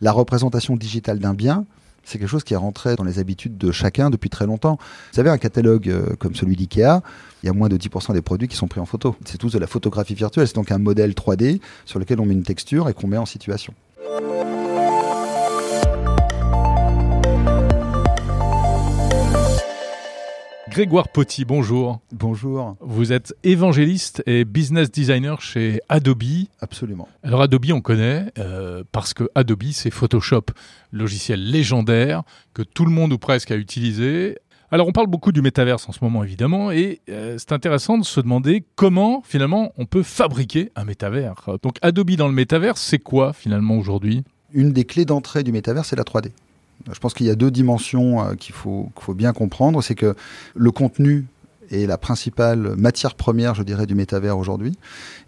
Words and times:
La 0.00 0.12
représentation 0.12 0.76
digitale 0.76 1.18
d'un 1.18 1.34
bien, 1.34 1.64
c'est 2.04 2.18
quelque 2.18 2.28
chose 2.28 2.44
qui 2.44 2.54
est 2.54 2.58
rentré 2.58 2.94
dans 2.96 3.04
les 3.04 3.18
habitudes 3.18 3.58
de 3.58 3.72
chacun 3.72 4.10
depuis 4.10 4.30
très 4.30 4.46
longtemps. 4.46 4.78
Vous 4.80 5.16
savez, 5.16 5.28
un 5.28 5.38
catalogue 5.38 5.88
euh, 5.88 6.14
comme 6.18 6.34
celui 6.34 6.56
d'IKEA, 6.56 7.02
il 7.42 7.46
y 7.46 7.48
a 7.50 7.52
moins 7.52 7.68
de 7.68 7.76
10% 7.76 8.12
des 8.12 8.22
produits 8.22 8.48
qui 8.48 8.56
sont 8.56 8.68
pris 8.68 8.80
en 8.80 8.86
photo. 8.86 9.16
C'est 9.24 9.38
tous 9.38 9.52
de 9.52 9.58
la 9.58 9.66
photographie 9.66 10.14
virtuelle, 10.14 10.46
c'est 10.46 10.54
donc 10.54 10.72
un 10.72 10.78
modèle 10.78 11.12
3D 11.12 11.60
sur 11.84 11.98
lequel 11.98 12.20
on 12.20 12.26
met 12.26 12.34
une 12.34 12.44
texture 12.44 12.88
et 12.88 12.94
qu'on 12.94 13.08
met 13.08 13.18
en 13.18 13.26
situation. 13.26 13.74
Grégoire 20.78 21.08
Potti, 21.08 21.44
bonjour. 21.44 21.98
Bonjour. 22.12 22.76
Vous 22.78 23.12
êtes 23.12 23.34
évangéliste 23.42 24.22
et 24.26 24.44
business 24.44 24.92
designer 24.92 25.40
chez 25.40 25.80
Adobe. 25.88 26.22
Absolument. 26.60 27.08
Alors 27.24 27.42
Adobe, 27.42 27.72
on 27.72 27.80
connaît 27.80 28.26
euh, 28.38 28.84
parce 28.92 29.12
que 29.12 29.28
Adobe, 29.34 29.72
c'est 29.72 29.90
Photoshop, 29.90 30.44
logiciel 30.92 31.50
légendaire 31.50 32.22
que 32.54 32.62
tout 32.62 32.84
le 32.84 32.92
monde 32.92 33.12
ou 33.12 33.18
presque 33.18 33.50
a 33.50 33.56
utilisé. 33.56 34.38
Alors 34.70 34.86
on 34.86 34.92
parle 34.92 35.08
beaucoup 35.08 35.32
du 35.32 35.42
métaverse 35.42 35.88
en 35.88 35.92
ce 35.92 35.98
moment 36.00 36.22
évidemment 36.22 36.70
et 36.70 37.00
euh, 37.08 37.38
c'est 37.38 37.50
intéressant 37.50 37.98
de 37.98 38.04
se 38.04 38.20
demander 38.20 38.64
comment 38.76 39.20
finalement 39.26 39.72
on 39.78 39.84
peut 39.84 40.04
fabriquer 40.04 40.70
un 40.76 40.84
métavers. 40.84 41.58
Donc 41.60 41.78
Adobe 41.82 42.12
dans 42.12 42.28
le 42.28 42.34
métaverse, 42.34 42.80
c'est 42.80 43.00
quoi 43.00 43.32
finalement 43.32 43.78
aujourd'hui? 43.78 44.22
Une 44.52 44.72
des 44.72 44.84
clés 44.84 45.04
d'entrée 45.04 45.42
du 45.42 45.50
métavers, 45.50 45.84
c'est 45.84 45.96
la 45.96 46.04
3D. 46.04 46.30
Je 46.92 46.98
pense 46.98 47.14
qu'il 47.14 47.26
y 47.26 47.30
a 47.30 47.34
deux 47.34 47.50
dimensions 47.50 48.22
euh, 48.22 48.34
qu'il 48.34 48.54
faut, 48.54 48.90
bien 49.14 49.32
comprendre. 49.32 49.82
C'est 49.82 49.94
que 49.94 50.14
le 50.54 50.70
contenu 50.70 51.26
est 51.70 51.86
la 51.86 51.98
principale 51.98 52.74
matière 52.76 53.14
première, 53.14 53.54
je 53.54 53.62
dirais, 53.62 53.86
du 53.86 53.94
métavers 53.94 54.38
aujourd'hui. 54.38 54.78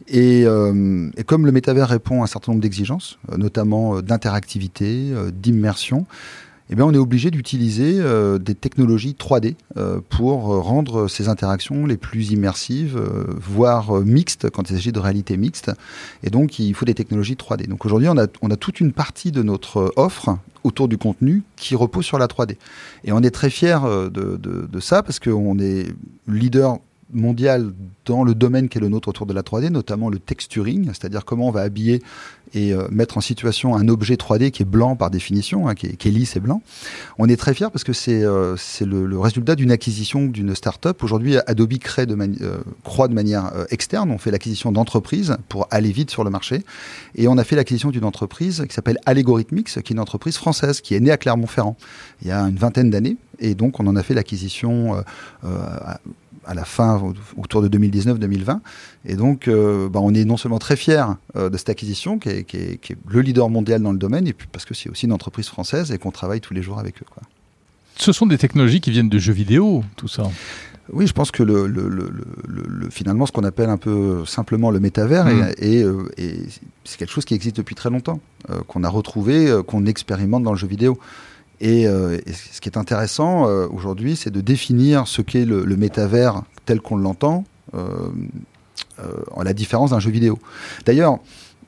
Et, 0.09 0.45
euh, 0.47 1.11
comme 1.27 1.45
le 1.45 1.53
métavers 1.53 1.89
répond 1.89 2.23
à 2.23 2.25
un 2.25 2.27
certain 2.27 2.53
nombre 2.53 2.63
d'exigences, 2.63 3.19
euh, 3.31 3.37
notamment 3.37 4.01
d'interactivité, 4.01 5.13
d'immersion, 5.33 6.07
eh 6.73 6.77
bien, 6.77 6.85
on 6.85 6.95
est 6.95 6.99
obligé 6.99 7.33
d'utiliser 7.33 7.97
euh, 7.99 8.39
des 8.39 8.55
technologies 8.55 9.17
3D 9.19 9.57
euh, 9.77 10.01
pour 10.09 10.43
rendre 10.63 11.09
ces 11.09 11.29
interactions 11.29 11.85
les 11.85 11.97
plus 11.97 12.31
immersives, 12.31 12.97
euh, 12.97 13.25
voire 13.41 14.01
mixtes 14.03 14.49
quand 14.51 14.71
il 14.71 14.77
s'agit 14.77 14.93
de 14.93 15.01
réalité 15.01 15.37
mixte. 15.37 15.73
Et 16.23 16.31
donc, 16.31 16.61
il 16.61 16.73
faut 16.75 16.85
des 16.85 16.95
technologies 16.95 17.35
3D. 17.35 17.67
Donc 17.67 17.85
aujourd'hui, 17.85 18.09
on 18.09 18.17
a, 18.17 18.29
on 18.41 18.51
a 18.53 18.57
toute 18.57 18.79
une 18.79 18.93
partie 18.93 19.33
de 19.33 19.43
notre 19.43 19.93
offre 19.97 20.39
autour 20.63 20.87
du 20.87 20.97
contenu 20.97 21.43
qui 21.57 21.75
repose 21.75 22.05
sur 22.05 22.19
la 22.19 22.29
3D. 22.29 22.57
Et 23.03 23.11
on 23.11 23.21
est 23.21 23.31
très 23.31 23.51
fiers 23.51 23.81
de, 23.83 24.37
de, 24.37 24.69
de 24.71 24.81
ça 24.81 25.03
parce 25.03 25.19
qu'on 25.19 25.59
est 25.59 25.93
leader 26.29 26.79
mondial 27.13 27.73
dans 28.11 28.25
le 28.25 28.35
domaine 28.35 28.69
qui 28.69 28.79
est 28.79 28.81
le 28.81 28.89
nôtre 28.89 29.07
autour 29.07 29.25
de 29.25 29.33
la 29.33 29.43
3D, 29.43 29.69
notamment 29.69 30.11
le 30.11 30.19
texturing, 30.19 30.87
c'est-à-dire 30.87 31.25
comment 31.25 31.47
on 31.47 31.53
va 31.53 31.61
habiller 31.63 32.03
et 32.55 32.75
euh, 32.75 32.89
mettre 32.91 33.19
en 33.19 33.21
situation 33.21 33.77
un 33.77 33.87
objet 33.87 34.17
3D 34.17 34.51
qui 34.51 34.63
est 34.63 34.67
blanc 34.67 34.97
par 34.97 35.11
définition, 35.11 35.69
hein, 35.69 35.77
qui, 35.77 35.87
est, 35.87 36.05
lisse 36.07 36.35
et 36.35 36.41
blanc. 36.41 36.61
On 37.19 37.29
est 37.29 37.37
très 37.37 37.55
fiers 37.55 37.69
parce 37.73 37.85
que 37.85 37.93
c'est 37.93 38.25
euh, 38.25 38.57
le, 38.81 39.19
résultat 39.21 39.55
d'une 39.55 39.71
acquisition 39.71 40.27
d'une 40.27 40.57
start-up. 40.57 41.05
Aujourd'hui, 41.05 41.37
Adobe 41.47 41.79
crée 41.79 42.07
de 42.07 42.17
euh, 42.19 43.09
manière 43.11 43.53
externe. 43.71 44.11
On 44.11 44.19
fait 44.19 44.33
l'acquisition 44.33 44.73
d'entreprises 44.73 45.37
pour 45.49 45.69
aller 45.71 45.93
vite 45.93 46.11
sur 46.11 46.25
le 46.25 46.31
marché. 46.31 46.65
Et 47.15 47.29
on 47.29 47.39
a 47.39 47.45
fait 47.45 47.55
l'acquisition 47.55 47.91
d'une 47.91 48.05
entreprise 48.05 48.65
qui 48.69 48.75
s'appelle 48.75 48.99
Allegorithmix, 49.07 49.75
qui 49.75 49.79
est 49.79 49.91
une 49.91 50.01
entreprise 50.01 50.37
française 50.37 50.81
qui 50.81 50.97
est 50.97 51.01
née 51.01 51.13
à 51.13 51.17
Clermont-Ferrand 51.17 51.77
il 52.23 52.29
y 52.29 52.33
a 52.33 52.41
une 52.41 52.57
vingtaine 52.57 52.91
d'années. 52.91 53.17
Et 53.39 53.55
donc, 53.55 53.79
on 53.79 53.87
en 53.87 53.95
a 53.95 54.03
fait 54.03 54.15
l'acquisition 54.15 55.03
à 56.47 56.55
la 56.55 56.65
fin, 56.65 57.01
autour 57.37 57.63
de 57.63 57.69
2019-2020. 58.01 58.61
Et 59.05 59.15
donc, 59.15 59.49
euh, 59.49 59.89
bah, 59.89 60.01
on 60.03 60.15
est 60.15 60.25
non 60.25 60.37
seulement 60.37 60.59
très 60.59 60.77
fiers 60.77 61.05
euh, 61.37 61.51
de 61.51 61.57
cette 61.57 61.69
acquisition, 61.69 62.19
qui 62.19 62.29
est, 62.29 62.95
le 63.09 63.21
leader 63.21 63.49
mondial 63.49 63.83
dans 63.83 63.93
le 63.93 63.99
domaine, 63.99 64.27
et 64.27 64.33
puis 64.33 64.49
parce 64.51 64.65
que 64.65 64.75
c'est 64.75 64.91
aussi 64.91 65.07
une 65.07 65.13
entreprise 65.13 65.49
française 65.49 65.93
et 65.93 65.99
qu'on 65.99 66.11
travaille 66.11 66.41
tous 66.41 66.55
les 66.55 66.63
jours 66.63 66.79
avec 66.79 67.03
eux. 67.03 67.07
Quoi. 67.09 67.23
Ce 67.97 68.13
sont 68.13 68.27
des 68.27 68.39
technologies 68.39 68.81
qui 68.81 68.91
viennent 68.91 69.09
de 69.09 69.19
jeux 69.19 69.33
vidéo, 69.33 69.85
tout 69.97 70.09
ça 70.09 70.25
oui, 70.93 71.07
je 71.07 71.13
pense 71.13 71.31
que 71.31 71.45
le, 71.45 71.69
le, 71.69 72.91
finalement, 72.91 73.25
ce 73.25 73.31
qu'on 73.31 73.45
appelle 73.45 73.71
un 73.71 73.77
peu 73.77 74.25
simplement 74.27 74.73
le 74.73 74.81
métavers, 74.81 75.25
mmh. 75.25 75.53
euh, 75.63 76.09
c'est 76.85 76.99
quelque 76.99 77.13
chose 77.13 77.25
qui 77.25 77.35
existe 77.35 77.57
depuis 77.59 77.77
très 77.77 77.91
longtemps, 77.91 78.19
qu'on 78.67 78.83
a 78.83 78.89
retrouvé, 78.89 79.57
qu'on 79.69 79.87
expérimente 79.87 80.43
dans 80.43 80.51
le 80.51 80.59
jeu 80.59 80.67
vidéo. 80.67 80.99
Euh, 81.63 82.19
et, 82.27 82.33
ce 82.33 82.61
qui 82.61 82.69
est 82.69 82.79
intéressant 82.79 83.45
aujourd'hui, 83.67 84.17
c'est 84.17 84.31
de 84.31 84.41
définir 84.41 85.07
ce 85.07 85.23
qu'est 85.23 85.45
le, 85.45 85.65
métavers 85.77 86.43
tel 86.67 86.81
qu'on 86.81 86.97
l'entend, 86.97 87.45
en 87.73 89.43
la 89.43 89.53
différence 89.53 89.91
d'un 89.91 90.01
jeu 90.01 90.11
vidéo. 90.11 90.39
D'ailleurs, 90.85 91.19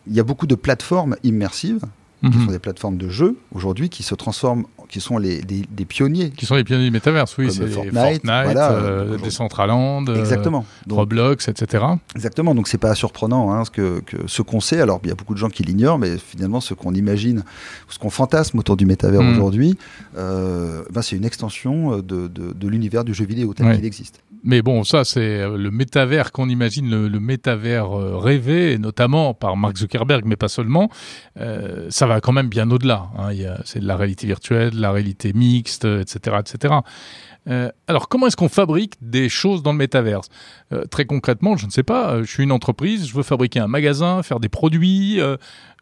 il 0.07 0.15
y 0.15 0.21
a 0.21 0.25
beaucoup 0.25 0.47
de 0.47 0.55
plateformes 0.55 1.17
immersives 1.23 1.85
qui 2.31 2.39
mhm. 2.39 2.45
sont 2.47 2.53
des 2.53 2.59
plateformes 2.61 2.97
de 2.99 3.09
jeux 3.09 3.37
aujourd'hui 3.53 3.89
qui 3.89 4.05
se 4.05 4.15
transforment, 4.15 4.65
qui 4.89 5.01
sont 5.01 5.19
les, 5.19 5.43
des, 5.43 5.85
pionniers. 5.85 6.31
Qui 6.31 6.47
sont 6.47 6.55
les 6.55 6.63
pionniers 6.63 6.85
du 6.85 6.93
métaverse, 6.93 7.37
oui, 7.37 7.51
c'est 7.51 7.67
Fortnite, 7.67 7.95
Fortnite 7.95 8.23
voilà, 8.23 8.73
euh, 8.73 9.19
Decentraland, 9.19 10.09
euh, 10.09 10.21
Exactement. 10.21 10.65
Roblox, 10.89 11.49
etc. 11.49 11.85
Exactement, 12.15 12.55
donc 12.55 12.69
c'est 12.69 12.79
pas 12.79 12.95
surprenant 12.95 13.53
hein, 13.53 13.65
ce 13.65 13.71
que, 13.71 14.01
que 14.07 14.17
ce 14.27 14.43
qu'on 14.43 14.61
sait. 14.61 14.81
Alors 14.81 15.01
il 15.03 15.09
y 15.09 15.13
a 15.13 15.17
beaucoup 15.17 15.35
de 15.35 15.39
gens 15.39 15.49
qui 15.49 15.65
l'ignorent, 15.65 15.99
mais 15.99 16.17
finalement 16.17 16.61
ce 16.61 16.75
qu'on 16.75 16.95
imagine, 16.95 17.43
ce 17.89 17.99
qu'on 17.99 18.11
fantasme 18.11 18.57
autour 18.61 18.77
du 18.77 18.87
métavers 18.87 19.23
mhm. 19.23 19.33
aujourd'hui, 19.33 19.77
euh, 20.17 20.85
ben, 20.93 21.03
c'est 21.03 21.17
une 21.17 21.25
extension 21.25 21.97
de, 21.97 22.29
de, 22.29 22.29
de 22.29 22.69
l'univers 22.69 23.03
du 23.03 23.15
jeu 23.15 23.25
vidéo 23.25 23.53
tel 23.53 23.75
qu'il 23.75 23.85
existe. 23.85 24.21
Mais 24.45 24.61
bon, 24.61 24.83
ça, 24.83 25.05
c'est 25.05 25.21
euh, 25.21 25.57
le 25.57 25.71
métavers 25.71 26.33
qu'on 26.33 26.49
imagine, 26.49 26.91
le, 26.91 27.21
métavers 27.21 27.97
euh, 27.97 28.17
rêvé, 28.17 28.77
notamment 28.79 29.35
par 29.35 29.57
Mark 29.57 29.77
Zuckerberg, 29.77 30.25
mais 30.27 30.37
pas 30.37 30.49
seulement. 30.49 30.91
Euh, 31.39 31.87
ça 31.91 32.07
va 32.07 32.21
quand 32.21 32.33
même 32.33 32.49
bien 32.49 32.71
au-delà. 32.71 33.09
Hein. 33.17 33.31
C'est 33.65 33.79
de 33.79 33.87
la 33.87 33.97
réalité 33.97 34.27
virtuelle, 34.27 34.71
de 34.71 34.81
la 34.81 34.91
réalité 34.91 35.33
mixte, 35.33 35.85
etc. 35.85 36.37
etc. 36.41 36.75
alors, 37.89 38.09
comment 38.09 38.27
est-ce 38.27 38.37
qu'on 38.37 38.49
fabrique 38.49 38.95
des 39.01 39.29
choses 39.29 39.63
dans 39.63 39.73
le 39.73 39.79
métavers? 39.79 40.21
Très 40.91 41.07
concrètement, 41.07 41.57
je 41.57 41.67
ne 41.67 41.71
sais 41.71 41.83
pas, 41.83 42.23
je 42.23 42.31
suis 42.31 42.45
une 42.45 42.53
entreprise, 42.53 43.09
je 43.09 43.15
veux 43.15 43.25
fabriquer 43.25 43.59
un 43.59 43.67
magasin, 43.67 44.23
faire 44.23 44.39
des 44.39 44.49
produits 44.49 45.21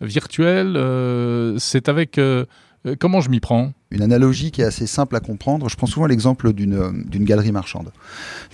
virtuels. 0.01 0.79
c'est 1.59 1.89
avec 1.91 2.19
euh, 2.87 2.97
comment 2.99 3.21
je 3.21 3.31
m'y 3.31 3.41
prends? 3.41 3.73
Une 3.91 4.03
analogie 4.03 4.51
qui 4.51 4.63
est 4.63 4.65
assez 4.65 4.87
simple 4.87 5.17
à 5.17 5.21
comprendre. 5.21 5.69
Je 5.69 5.77
prends 5.77 5.87
souvent 5.87 6.07
l'exemple 6.07 6.53
d'une 6.53 6.75
euh, 6.75 7.25
galerie 7.25 7.53
marchande. 7.53 7.91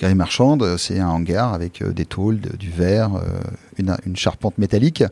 Galerie 0.01 0.17
marchande, 0.17 0.63
euh, 0.63 0.77
c'est 0.77 0.99
un 0.99 1.09
hangar 1.09 1.55
avec 1.55 1.83
des 1.85 2.07
tôles, 2.07 2.41
du 2.41 2.71
verre, 2.71 3.21
une 3.79 4.17
charpente 4.17 4.59
métallique. 4.59 5.05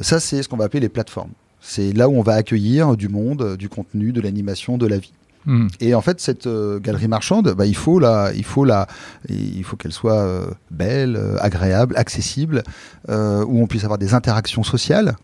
Ça, 0.00 0.20
c'est 0.20 0.42
ce 0.42 0.48
qu'on 0.48 0.56
va 0.56 0.64
appeler 0.64 0.80
les 0.80 0.88
plateformes. 0.88 1.30
C'est 1.60 1.92
là 1.92 2.08
où 2.08 2.16
on 2.16 2.22
va 2.22 2.34
accueillir 2.34 2.96
du 2.96 3.08
monde, 3.08 3.56
du 3.56 3.68
contenu, 3.68 4.12
de 4.12 4.20
l'animation, 4.20 4.78
de 4.78 4.86
la 4.86 4.98
vie. 4.98 5.12
Hmm. 5.46 5.68
Et 5.80 5.94
en 5.94 6.02
fait, 6.02 6.20
cette 6.20 6.46
euh, 6.46 6.78
galerie 6.80 7.08
marchande, 7.08 7.54
bah, 7.56 7.64
il 7.64 7.76
faut 7.76 7.98
la, 7.98 8.30
il 8.34 8.44
faut 8.44 8.64
la, 8.64 8.86
il 9.28 9.64
faut 9.64 9.76
qu'elle 9.76 9.92
soit 9.92 10.18
euh, 10.18 10.50
belle, 10.70 11.16
euh, 11.16 11.36
agréable, 11.40 11.96
accessible, 11.96 12.62
où 13.08 13.62
on 13.62 13.66
puisse 13.66 13.82
avoir 13.82 13.98
des 13.98 14.14
interactions 14.14 14.62
sociales, 14.62 15.16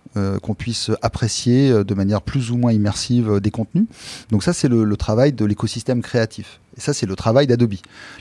qu'on 0.42 0.54
puisse 0.54 0.90
apprécier 1.02 1.84
de 1.84 1.94
manière 1.94 2.20
plus 2.20 2.50
ou 2.50 2.56
moins 2.56 2.72
immersive 2.72 3.38
des 3.38 3.52
contenus. 3.52 3.84
Donc 4.30 4.42
ça, 4.42 4.52
c'est 4.52 4.66
le, 4.66 4.96
travail 4.96 5.32
de 5.32 5.44
l'écosystème 5.44 6.02
créatif. 6.02 6.58
Et 6.76 6.80
ça, 6.80 6.92
c'est 6.92 7.06
le 7.06 7.14
travail 7.14 7.46
d'Adobe. 7.46 7.74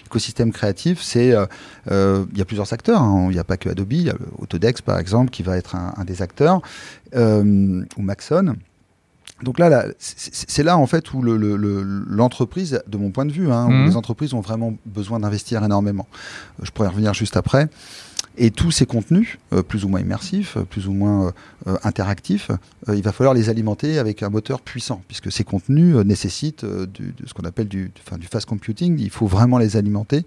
L'écosystème 0.04 0.52
créatif, 0.52 1.02
c'est, 1.02 1.30
il 1.90 2.38
y 2.38 2.42
a 2.42 2.46
plusieurs 2.46 2.72
acteurs. 2.74 3.02
Hein. 3.02 3.28
Il 3.30 3.34
n'y 3.34 3.40
a 3.40 3.44
pas 3.44 3.58
que 3.58 3.70
Adobe. 3.70 3.94
Il 3.94 4.04
y 4.04 4.10
a 4.12 4.16
Autodex, 4.38 4.82
par 4.82 5.00
exemple, 5.00 5.32
qui 5.32 5.42
va 5.42 5.58
être 5.58 5.76
un, 5.76 5.96
un 5.98 6.04
des 6.04 6.22
acteurs, 6.22 6.62
ou 7.16 8.02
Maxon. 8.02 8.56
Donc 9.44 9.60
là, 9.60 9.86
c'est 10.00 10.64
là 10.64 10.78
en 10.78 10.88
fait 10.88 11.14
où 11.14 11.22
l'entreprise, 11.22 12.82
de 12.88 12.98
mon 12.98 13.12
point 13.12 13.26
de 13.26 13.34
vue, 13.34 13.52
hein, 13.52 13.66
où 13.66 13.72
mmh. 13.72 13.86
les 13.86 13.96
entreprises 13.98 14.34
ont 14.34 14.40
vraiment 14.40 14.74
besoin 14.86 15.20
d'investir 15.20 15.64
énormément. 15.64 16.08
Je 16.62 16.72
pourrais 16.72 16.88
y 16.88 16.92
revenir 16.92 17.14
juste 17.14 17.36
après. 17.36 17.68
Et 18.38 18.52
tous 18.52 18.72
ces 18.72 18.86
contenus, 18.86 19.38
euh, 19.54 19.62
plus 19.62 19.86
ou 19.86 19.90
moins 19.90 20.00
immersifs, 20.00 20.58
euh, 20.58 20.64
plus 20.64 20.88
ou 20.88 20.94
moins 20.94 21.34
euh, 21.68 21.78
interactifs, 21.84 22.52
il 22.94 23.02
va 23.02 23.12
falloir 23.12 23.34
les 23.34 23.50
alimenter 23.50 23.98
avec 23.98 24.22
un 24.22 24.30
moteur 24.30 24.62
puissant, 24.62 25.02
puisque 25.08 25.32
ces 25.32 25.44
contenus 25.44 25.96
nécessitent 25.98 26.66
du, 26.66 27.14
de 27.18 27.28
ce 27.28 27.34
qu'on 27.34 27.44
appelle 27.44 27.68
du, 27.68 27.92
du 28.20 28.28
fast 28.28 28.46
computing. 28.48 29.00
Il 29.00 29.10
faut 29.10 29.26
vraiment 29.26 29.58
les 29.58 29.76
alimenter. 29.76 30.24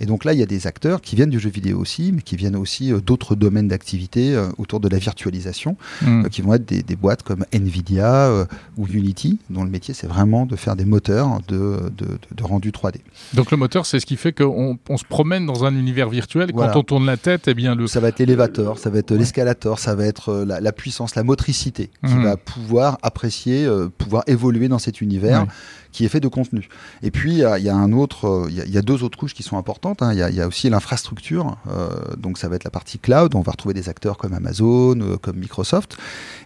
Et 0.00 0.06
donc 0.06 0.24
là, 0.24 0.34
il 0.34 0.38
y 0.38 0.42
a 0.42 0.46
des 0.46 0.66
acteurs 0.66 1.00
qui 1.00 1.16
viennent 1.16 1.30
du 1.30 1.40
jeu 1.40 1.48
vidéo 1.48 1.78
aussi, 1.78 2.12
mais 2.12 2.20
qui 2.20 2.36
viennent 2.36 2.56
aussi 2.56 2.92
d'autres 3.06 3.34
domaines 3.34 3.68
d'activité 3.68 4.38
autour 4.58 4.80
de 4.80 4.88
la 4.88 4.98
virtualisation, 4.98 5.78
mmh. 6.02 6.28
qui 6.28 6.42
vont 6.42 6.52
être 6.52 6.66
des, 6.66 6.82
des, 6.82 6.96
boîtes 6.96 7.22
comme 7.22 7.46
Nvidia 7.52 8.46
ou 8.76 8.86
Unity, 8.86 9.38
dont 9.48 9.64
le 9.64 9.70
métier 9.70 9.94
c'est 9.94 10.06
vraiment 10.06 10.44
de 10.44 10.56
faire 10.56 10.76
des 10.76 10.84
moteurs 10.84 11.40
de, 11.48 11.90
de, 11.96 12.18
de 12.30 12.42
rendu 12.42 12.72
3D. 12.72 12.96
Donc 13.32 13.50
le 13.50 13.56
moteur, 13.56 13.86
c'est 13.86 14.00
ce 14.00 14.06
qui 14.06 14.16
fait 14.16 14.32
qu'on 14.32 14.78
on 14.88 14.96
se 14.98 15.04
promène 15.04 15.46
dans 15.46 15.64
un 15.64 15.74
univers 15.74 16.10
virtuel. 16.10 16.52
Quand 16.52 16.76
on 16.76 16.82
tourne 16.82 17.06
la 17.06 17.16
tête, 17.16 17.48
c'est 17.52 17.56
bien 17.56 17.74
le. 17.74 17.86
Ça 17.86 18.00
va 18.00 18.08
être 18.08 18.18
l'élévateur, 18.18 18.78
ça 18.78 18.88
va 18.88 18.98
être 18.98 19.14
l'escalator, 19.14 19.78
ça 19.78 19.94
va 19.94 20.06
être 20.06 20.30
euh, 20.30 20.44
la, 20.46 20.72
puissance, 20.72 21.14
la 21.16 21.22
motricité 21.22 21.90
qui 22.06 22.14
mhm. 22.14 22.24
va 22.24 22.38
pouvoir 22.38 22.98
apprécier, 23.02 23.66
euh, 23.66 23.90
pouvoir 23.90 24.24
évoluer 24.26 24.68
dans 24.68 24.78
cet 24.78 25.02
univers 25.02 25.46
qui 25.92 26.06
est 26.06 26.08
fait 26.08 26.20
de 26.20 26.28
contenu. 26.28 26.70
Et 27.02 27.10
puis, 27.10 27.32
il 27.32 27.38
y, 27.38 27.68
a 27.68 27.76
un 27.76 27.92
autre, 27.92 28.46
il 28.48 28.54
y, 28.56 28.78
a 28.78 28.80
deux 28.80 29.02
autres 29.02 29.18
couches 29.18 29.34
qui 29.34 29.42
sont 29.42 29.58
importantes. 29.58 30.00
Hein. 30.00 30.14
Il 30.14 30.34
y, 30.34 30.40
a 30.40 30.46
aussi 30.46 30.70
l'infrastructure. 30.70 31.58
Euh, 31.68 31.90
donc, 32.16 32.38
ça 32.38 32.48
va 32.48 32.56
être 32.56 32.64
la 32.64 32.70
partie 32.70 32.98
cloud. 32.98 33.34
On 33.34 33.42
va 33.42 33.52
retrouver 33.52 33.74
des 33.74 33.90
acteurs 33.90 34.16
comme 34.16 34.32
Amazon, 34.32 34.98
euh, 34.98 35.18
comme 35.18 35.36
Microsoft. 35.36 35.98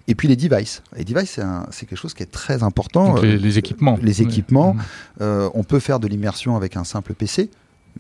Et 0.09 0.17
puis, 0.17 0.27
les 0.27 0.35
devices. 0.35 0.83
Les 0.97 1.05
devices, 1.05 1.39
c'est 1.71 1.87
quelque 1.87 1.99
chose 1.99 2.15
qui 2.15 2.25
est 2.25 2.33
très 2.33 2.65
important. 2.65 3.15
Les, 3.21 3.59
équipements. 3.59 3.97
Les 4.03 4.21
équipements. 4.21 4.75
Mmh. 5.21 5.25
on 5.55 5.63
peut 5.63 5.79
faire 5.79 6.01
de 6.01 6.09
l'immersion 6.09 6.57
avec 6.57 6.77
un 6.77 6.83
simple 6.83 7.15
PC 7.15 7.49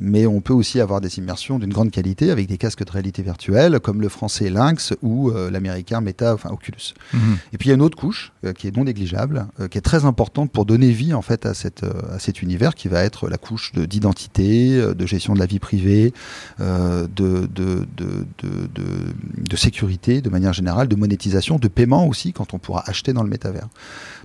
mais 0.00 0.26
on 0.26 0.40
peut 0.40 0.52
aussi 0.52 0.80
avoir 0.80 1.00
des 1.00 1.18
immersions 1.18 1.58
d'une 1.58 1.72
grande 1.72 1.90
qualité 1.90 2.30
avec 2.30 2.46
des 2.46 2.58
casques 2.58 2.84
de 2.84 2.90
réalité 2.90 3.22
virtuelle 3.22 3.80
comme 3.80 4.00
le 4.00 4.08
français 4.08 4.50
Lynx 4.50 4.94
ou 5.02 5.30
euh, 5.30 5.50
l'américain 5.50 6.00
Meta, 6.00 6.34
enfin 6.34 6.50
Oculus. 6.50 6.94
Mhm. 7.12 7.38
Et 7.52 7.58
puis 7.58 7.68
il 7.68 7.70
y 7.70 7.72
a 7.72 7.74
une 7.74 7.82
autre 7.82 7.96
couche 7.96 8.32
euh, 8.44 8.52
qui 8.52 8.66
est 8.66 8.76
non 8.76 8.84
négligeable, 8.84 9.46
euh, 9.60 9.68
qui 9.68 9.78
est 9.78 9.82
très 9.82 10.04
importante 10.04 10.50
pour 10.50 10.66
donner 10.66 10.90
vie 10.90 11.14
en 11.14 11.22
fait 11.22 11.46
à, 11.46 11.54
cette, 11.54 11.84
à 11.84 12.18
cet 12.18 12.42
univers 12.42 12.74
qui 12.74 12.88
va 12.88 13.02
être 13.02 13.28
la 13.28 13.38
couche 13.38 13.72
d'identité, 13.72 14.80
de, 14.94 15.06
gestion 15.06 15.34
de 15.34 15.38
la 15.38 15.46
vie 15.46 15.58
privée, 15.58 16.12
de, 16.58 17.06
de, 17.08 17.86
de, 17.96 18.26
de, 18.38 19.56
sécurité 19.56 20.20
de 20.20 20.28
manière 20.28 20.52
générale, 20.52 20.88
de 20.88 20.96
monétisation, 20.96 21.58
de 21.58 21.68
paiement 21.68 22.06
aussi 22.06 22.32
quand 22.32 22.54
on 22.54 22.58
pourra 22.58 22.84
acheter 22.86 23.12
dans 23.12 23.22
le 23.22 23.28
métavers. 23.28 23.68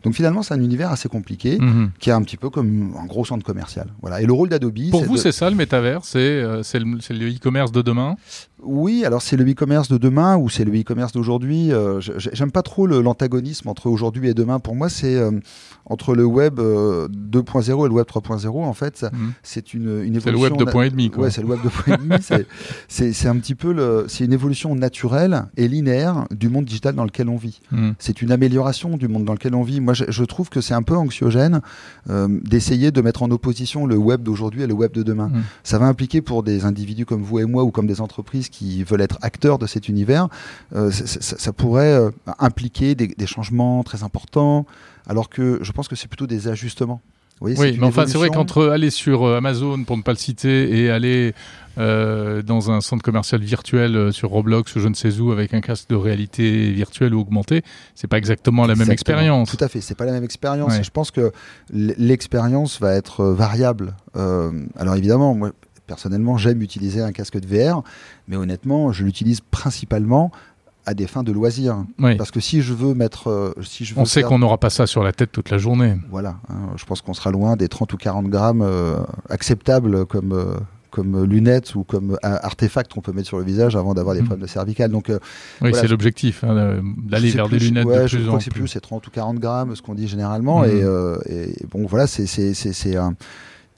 Donc 0.04 0.14
finalement 0.14 0.44
c'est 0.44 0.54
un 0.54 0.62
univers 0.62 0.92
assez 0.92 1.10
compliqué 1.10 1.58
mhm. 1.60 1.92
qui 2.00 2.10
est 2.10 2.14
un 2.14 2.22
petit 2.24 2.38
peu 2.38 2.50
comme 2.50 2.96
un 3.02 3.06
gros 3.06 3.26
centre 3.26 3.46
commercial. 3.46 3.88
Voilà. 4.02 4.22
Et 4.22 4.26
le 4.26 4.34
rôle 4.34 4.50
d'Adobe... 4.50 4.72
Pour 4.90 5.04
vous 5.04 5.18
c'est 5.18 5.32
ça 5.32 5.50
le 5.50 5.56
métavers 5.62 6.02
euh, 6.16 6.64
C'est 6.64 6.80
le 6.80 7.36
e-commerce 7.36 7.72
de 7.72 7.82
demain 7.82 8.16
Oui, 8.64 9.06
alors 9.06 9.22
c'est 9.22 9.38
le 9.38 9.50
e-commerce 9.50 9.90
de 9.90 9.98
demain 9.98 10.38
ou 10.38 10.50
c'est 10.50 10.64
le 10.64 10.72
e-commerce 10.80 11.12
d'aujourd'hui. 11.12 11.72
Euh, 11.72 12.00
j'aime 12.00 12.52
pas 12.52 12.62
trop 12.62 12.86
l'antagonisme 12.86 13.68
entre 13.70 13.88
aujourd'hui 13.88 14.30
et 14.30 14.34
demain. 14.34 14.60
Pour 14.60 14.76
moi, 14.76 14.88
c'est 14.88 15.16
euh, 15.16 15.32
entre 15.86 16.14
le 16.14 16.26
web 16.26 16.60
2.0 16.60 17.86
et 17.86 17.90
le 17.90 17.94
web 17.94 18.06
3.0. 18.06 18.64
En 18.64 18.74
fait, 18.74 19.04
mhm. 19.04 19.34
c'est 19.42 19.74
une, 19.74 20.04
une, 20.04 20.16
évolution. 20.16 20.56
C'est 20.58 20.66
le 20.66 20.76
web 20.76 20.96
2.5. 20.96 21.16
Ouais, 21.18 21.32
c'est 21.32 21.42
le 21.42 21.48
web 21.48 21.60
2.5. 21.60 22.46
c'est 22.88 23.28
un 23.28 23.38
petit 23.38 23.56
peu 23.56 23.74
le, 23.74 24.06
c'est 24.08 24.26
une 24.26 24.34
évolution 24.34 24.76
naturelle 24.76 25.46
et 25.58 25.68
linéaire 25.68 26.28
du 26.30 26.50
monde 26.50 26.66
digital 26.66 26.94
dans 26.94 27.06
lequel 27.06 27.30
on 27.30 27.38
vit. 27.38 27.62
Mhm. 27.72 27.96
C'est 27.98 28.22
une 28.22 28.32
amélioration 28.32 28.98
du 28.98 29.08
monde 29.08 29.26
dans 29.26 29.34
lequel 29.34 29.56
on 29.56 29.64
vit. 29.64 29.82
Moi, 29.82 29.94
je, 29.96 30.06
je 30.08 30.24
trouve 30.24 30.50
que 30.50 30.62
c'est 30.62 30.76
un 30.76 30.84
peu 30.84 30.96
anxiogène 30.96 31.62
d'essayer 32.08 32.92
de 32.92 33.02
mettre 33.02 33.24
en 33.24 33.32
opposition 33.32 33.86
le 33.86 33.98
web 33.98 34.22
d'aujourd'hui 34.22 34.62
et 34.62 34.68
le 34.68 34.74
web 34.74 34.92
de 34.92 35.02
demain. 35.04 35.30
Mhm. 35.30 35.42
Ça 35.64 35.80
va 35.80 35.88
impliquer 35.88 36.22
pour 36.22 36.44
des 36.44 36.66
individus 36.66 37.06
comme 37.06 37.24
vous 37.24 37.40
et 37.40 37.46
moi 37.46 37.64
ou 37.64 37.72
comme 37.72 37.88
des 37.88 38.02
entreprises 38.02 38.50
qui 38.52 38.84
veulent 38.84 39.02
être 39.02 39.18
acteurs 39.22 39.58
de 39.58 39.66
cet 39.66 39.90
univers, 39.90 40.28
euh, 40.76 40.92
ça, 40.92 41.54
pourrait 41.54 41.94
euh, 41.94 42.12
impliquer 42.38 42.94
des, 42.96 43.28
changements 43.28 43.84
très 43.84 44.04
importants, 44.04 44.66
alors 45.08 45.30
que 45.30 45.60
je 45.62 45.72
pense 45.72 45.88
que 45.88 45.96
c'est 45.96 46.08
plutôt 46.08 46.28
des 46.28 46.48
ajustements. 46.48 47.02
oui, 47.40 47.56
mais 47.58 47.84
enfin, 47.84 48.06
c'est 48.06 48.18
vrai 48.18 48.30
qu'entre 48.30 48.68
aller 48.68 48.92
sur 48.92 49.24
euh, 49.24 49.38
Amazon, 49.38 49.84
pour 49.84 49.98
ne 49.98 50.04
pas 50.04 50.12
le 50.12 50.18
citer, 50.18 50.78
et 50.78 50.92
aller 50.92 51.34
dans 51.78 52.70
un 52.70 52.82
centre 52.82 53.02
commercial 53.02 53.42
virtuel 53.42 54.14
sur 54.14 54.30
Roblox 54.30 54.76
ou 54.76 54.80
je 54.82 54.88
ne 54.90 54.94
sais 54.94 55.20
où 55.20 55.32
avec 55.32 55.54
un 55.54 55.62
casque 55.62 55.90
de 55.90 55.96
réalité 55.96 56.70
virtuelle 56.72 57.16
ou 57.16 57.22
augmentée, 57.22 57.64
c'est 57.96 58.08
pas 58.08 58.18
exactement 58.18 58.68
la 58.68 58.76
même 58.76 58.92
expérience. 58.92 59.50
Tout 59.50 59.64
à 59.64 59.70
fait, 59.70 59.82
c'est 59.82 59.96
pas 59.96 60.06
la 60.06 60.12
même 60.12 60.26
expérience. 60.26 60.74
je 60.84 60.90
pense 60.92 61.10
que 61.10 61.32
l'expérience 61.72 62.80
va 62.80 62.94
être 62.94 63.24
variable. 63.24 63.96
alors 64.14 64.96
évidemment, 64.96 65.34
moi, 65.34 65.54
Personnellement, 65.88 66.38
j'aime 66.38 66.62
utiliser 66.62 67.02
un 67.02 67.12
casque 67.12 67.40
de 67.40 67.48
VR, 67.48 67.84
mais 68.28 68.38
honnêtement, 68.38 68.92
je 68.92 69.04
l'utilise 69.04 69.42
principalement 69.42 70.32
à 70.86 70.94
des 70.94 71.08
fins 71.08 71.24
de 71.24 71.32
loisirs. 71.32 71.86
Parce 72.18 72.32
que 72.32 72.40
si 72.40 72.62
je 72.62 72.74
veux 72.74 72.94
mettre. 72.94 73.30
Euh, 73.30 73.54
si 73.62 73.86
je 73.86 73.94
on 73.98 74.06
sait 74.06 74.24
qu'on 74.24 74.40
n'aura 74.40 74.58
pas 74.58 74.70
ça 74.70 74.88
sur 74.88 75.04
la 75.04 75.12
tête 75.12 75.32
toute 75.32 75.50
la 75.50 75.58
journée. 75.58 75.96
Voilà. 76.10 76.38
Hein, 76.50 76.74
je 76.76 76.86
pense 76.86 77.02
qu'on 77.02 77.14
sera 77.14 77.32
loin 77.32 77.56
des 77.56 77.68
30 77.68 77.94
ou 77.94 77.98
40 77.98 78.28
grammes 78.28 78.62
euh, 78.62 79.00
acceptables 79.30 80.06
comme. 80.06 80.34
Euh, 80.34 80.56
comme 80.90 81.24
lunettes 81.24 81.74
ou 81.76 81.86
comme 81.86 82.18
artefacts 82.22 82.92
qu'on 82.92 83.00
peut 83.00 83.14
mettre 83.14 83.30
sur 83.30 83.38
le 83.38 83.46
visage 83.46 83.78
avant 83.78 83.94
d'avoir 83.94 84.14
des 84.14 84.22
mmh. 84.22 84.26
problèmes 84.26 84.46
de 84.46 84.52
cervicales. 84.52 84.92
Donc, 84.92 85.10
oui, 85.62 85.72
c'est 85.74 85.88
l'objectif, 85.88 86.44
hein, 86.44 86.82
d'aller 86.98 87.30
vers 87.30 87.48
des 87.48 87.60
lunettes 87.60 87.88
de 87.88 88.08
plus 88.10 88.28
en 88.28 88.38
plus. 88.38 88.68
C'est 88.68 88.82
30 88.82 89.08
ou 89.08 89.10
40 89.10 89.40
grammes, 89.40 89.74
ce 89.74 89.82
qu'on 89.82 89.96
dit 89.96 90.10
généralement. 90.10 90.64
Mmh. 90.64 91.20
Et, 91.30 91.56
bon, 91.72 91.86
voilà, 91.86 92.08
c'est, 92.08 92.26
c'est, 92.26 92.98
un. 92.98 93.14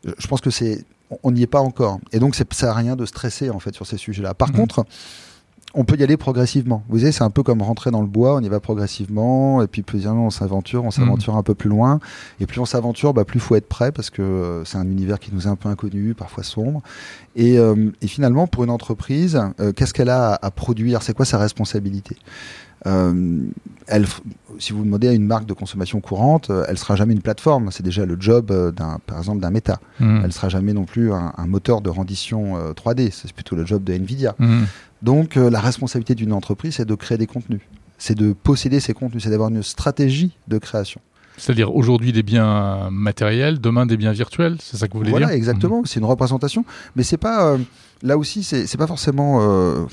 Je 0.04 0.26
pense 0.26 0.42
que 0.42 0.50
c'est 0.50 0.86
on 1.24 1.32
n'y 1.32 1.44
est 1.44 1.48
pas 1.48 1.62
encore. 1.62 2.00
Et 2.12 2.20
donc, 2.20 2.36
ça 2.36 2.44
sert 2.52 2.70
à 2.70 2.74
rien 2.74 2.96
de 2.96 3.06
stresser 3.06 3.50
en 3.50 3.60
fait 3.60 3.74
sur 3.74 3.86
ces 3.86 3.98
sujets-là. 3.98 4.34
Par 4.34 4.50
mhm. 4.50 4.56
contre, 4.56 4.86
on 5.76 5.86
peut 5.86 5.98
y 5.98 6.04
aller 6.04 6.18
progressivement. 6.18 6.84
Vous 6.88 7.00
savez, 7.00 7.12
c'est 7.12 7.24
un 7.24 7.30
peu 7.30 7.42
comme 7.42 7.62
rentrer 7.62 7.90
dans 7.90 8.02
le 8.02 8.08
bois, 8.08 8.36
on 8.36 8.42
y 8.42 8.50
va 8.50 8.60
progressivement, 8.60 9.62
et 9.62 9.68
puis 9.68 9.82
plus 9.82 10.08
on 10.08 10.30
s'aventure, 10.30 10.84
on 10.84 10.92
s'aventure 10.92 11.34
mhm. 11.34 11.40
un 11.40 11.44
peu 11.44 11.56
plus 11.56 11.70
loin, 11.70 12.00
et 12.40 12.46
plus 12.46 12.60
on 12.60 12.66
s'aventure, 12.66 13.14
bah, 13.14 13.26
plus 13.26 13.40
faut 13.40 13.56
être 13.56 13.68
prêt, 13.68 13.92
parce 13.92 14.10
que 14.10 14.22
euh, 14.22 14.66
c'est 14.66 14.78
un 14.78 14.90
univers 14.90 15.20
qui 15.20 15.34
nous 15.34 15.48
est 15.48 15.50
un 15.50 15.56
peu 15.56 15.70
inconnu, 15.70 16.14
parfois 16.14 16.44
sombre. 16.44 16.82
Et, 17.36 17.58
euh, 17.58 17.92
finalement, 18.06 18.46
pour 18.46 18.64
une 18.64 18.70
entreprise, 18.70 19.42
euh, 19.60 19.74
qu'est-ce 19.74 19.94
qu'elle 19.94 20.10
a 20.10 20.38
à 20.40 20.52
produire? 20.52 21.02
C'est 21.02 21.16
quoi 21.16 21.26
sa 21.26 21.40
responsabilité? 21.40 22.18
Elle, 22.86 24.06
si 24.60 24.74
vous 24.74 24.84
demandez 24.84 25.08
à 25.08 25.14
une 25.14 25.26
marque 25.26 25.46
de 25.46 25.54
consommation 25.54 26.00
courante, 26.02 26.50
euh, 26.50 26.66
elle 26.68 26.78
sera 26.78 26.96
jamais 26.96 27.14
une 27.14 27.22
plateforme. 27.22 27.70
C'est 27.72 27.84
déjà 27.84 28.06
le 28.06 28.18
job 28.20 28.52
euh, 28.52 28.72
d'un, 28.72 29.00
par 29.06 29.18
exemple, 29.18 29.42
d'un 29.42 29.50
Meta. 29.50 29.80
Elle 30.00 30.06
mmh. 30.06 30.22
Elle 30.26 30.34
sera 30.34 30.50
jamais 30.50 30.74
non 30.74 30.86
plus 30.86 31.12
un, 31.12 31.34
moteur 31.48 31.82
de 31.82 31.90
rendition 31.90 32.56
3D. 32.74 33.12
C'est 33.12 33.32
plutôt 33.34 33.56
le 33.56 33.66
job 33.66 33.84
de 33.84 33.94
Nvidia. 33.94 34.36
Mmh. 34.40 34.64
Donc, 35.02 35.36
la 35.36 35.60
responsabilité 35.60 36.16
d'une 36.16 36.34
entreprise, 36.34 36.76
c'est 36.76 36.86
de 36.86 36.96
créer 36.96 37.18
des 37.18 37.28
contenus. 37.28 37.62
C'est 37.98 38.16
de 38.16 38.34
posséder 38.34 38.80
ces 38.80 38.94
contenus. 38.94 39.24
C'est 39.24 39.30
d'avoir 39.30 39.50
une 39.50 39.64
stratégie 39.64 40.32
de 40.48 40.58
création. 40.58 41.02
C'est-à-dire 41.38 41.76
aujourd'hui 41.76 42.12
des 42.12 42.24
biens 42.24 42.90
matériels, 42.92 43.60
demain 43.60 43.86
des 43.86 43.98
biens 43.98 44.12
virtuels, 44.12 44.58
c'est 44.62 44.78
ça 44.78 44.88
que 44.88 44.94
vous 44.94 45.00
voulez 45.00 45.12
dire? 45.12 45.20
Voilà, 45.20 45.36
exactement. 45.36 45.82
Mmh. 45.82 45.88
C'est 45.88 46.00
une 46.00 46.06
représentation, 46.06 46.64
mais 46.96 47.04
c'est 47.04 47.18
pas 47.18 47.58
là 48.02 48.18
aussi, 48.18 48.44
c'est 48.44 48.78
pas 48.78 48.88
forcément. 48.88 49.40
Euh, 49.42 49.86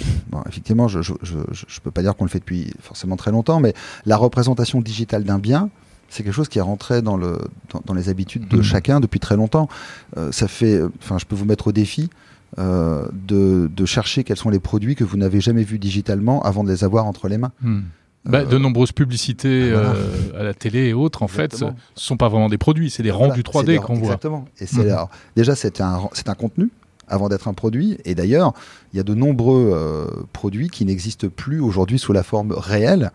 effectivement, 0.49 0.88
je 0.88 0.99
ne 0.99 1.81
peux 1.82 1.91
pas 1.91 2.02
dire 2.02 2.17
qu'on 2.17 2.25
le 2.25 2.31
fait 2.31 2.41
depuis 2.41 2.73
forcément 2.81 3.17
très 3.17 3.31
longtemps, 3.31 3.61
mais 3.61 3.75
la 4.06 4.17
représentation 4.17 4.81
digitale 4.81 5.25
d'un 5.25 5.38
bien, 5.38 5.70
c'est 6.08 6.25
quelque 6.25 6.35
chose 6.35 6.49
qui 6.49 6.58
est 6.58 6.62
rentré 6.62 7.02
dans, 7.02 7.17
le, 7.17 7.38
dans, 7.87 7.94
les 7.94 8.08
habitudes 8.08 8.49
de 8.49 8.58
mmh. 8.58 8.62
chacun 8.62 9.00
depuis 9.00 9.20
très 9.20 9.37
longtemps. 9.37 9.69
Euh, 10.17 10.32
ça 10.32 10.49
fait. 10.49 10.81
Enfin, 11.00 11.19
je 11.19 11.25
peux 11.25 11.37
vous 11.37 11.44
mettre 11.47 11.69
au 11.69 11.73
défi. 11.73 12.11
Euh, 12.58 13.06
de, 13.12 13.70
de, 13.73 13.87
chercher 13.87 14.25
quels 14.25 14.37
sont 14.37 14.50
les 14.50 14.58
produits 14.58 14.97
que 14.97 15.05
vous 15.05 15.17
n'avez 15.17 15.41
jamais 15.41 15.62
vus 15.62 15.79
digitalement 15.79 16.43
avant 16.43 16.64
de 16.64 16.69
les 16.69 16.82
avoir 16.82 17.06
entre 17.06 17.29
les 17.29 17.38
mains. 17.38 17.52
Mmh. 17.62 17.81
Bah, 18.25 18.44
de 18.44 18.58
nombreuses 18.58 18.91
publicités 18.91 19.73
ah, 19.73 19.94
à 20.37 20.43
la 20.43 20.52
télé 20.52 20.88
et 20.88 20.93
autres, 20.93 21.23
en 21.23 21.29
fait, 21.29 21.55
ce 21.55 21.67
ne 21.67 21.70
sont 21.94 22.17
pas 22.17 22.29
vraiment 22.29 22.49
des 22.49 22.58
produits, 22.58 22.91
c'est 22.91 23.05
des 23.05 23.12
rendus 23.12 23.43
3D 23.43 23.79
qu'on 23.79 23.94
voit. 23.94 24.02
Exactement. 24.02 24.47
Et 24.58 24.67
c'est 24.67 24.85
mmh. 24.85 25.06
déjà, 25.37 25.55
c'est 25.55 25.81
un, 25.81 26.08
un 26.26 26.35
contenu, 26.35 26.70
avant 27.10 27.28
d'être 27.28 27.48
un 27.48 27.54
produit. 27.54 27.98
Et 28.04 28.14
d'ailleurs, 28.14 28.54
il 28.92 28.96
y 28.96 29.00
a 29.00 29.02
de 29.02 29.14
nombreux 29.14 29.72
euh, 29.74 30.06
produits 30.32 30.68
qui 30.70 30.84
n'existent 30.84 31.28
plus 31.28 31.60
aujourd'hui 31.60 31.98
sous 31.98 32.12
la 32.12 32.22
forme 32.22 32.52
réelle. 32.52 33.12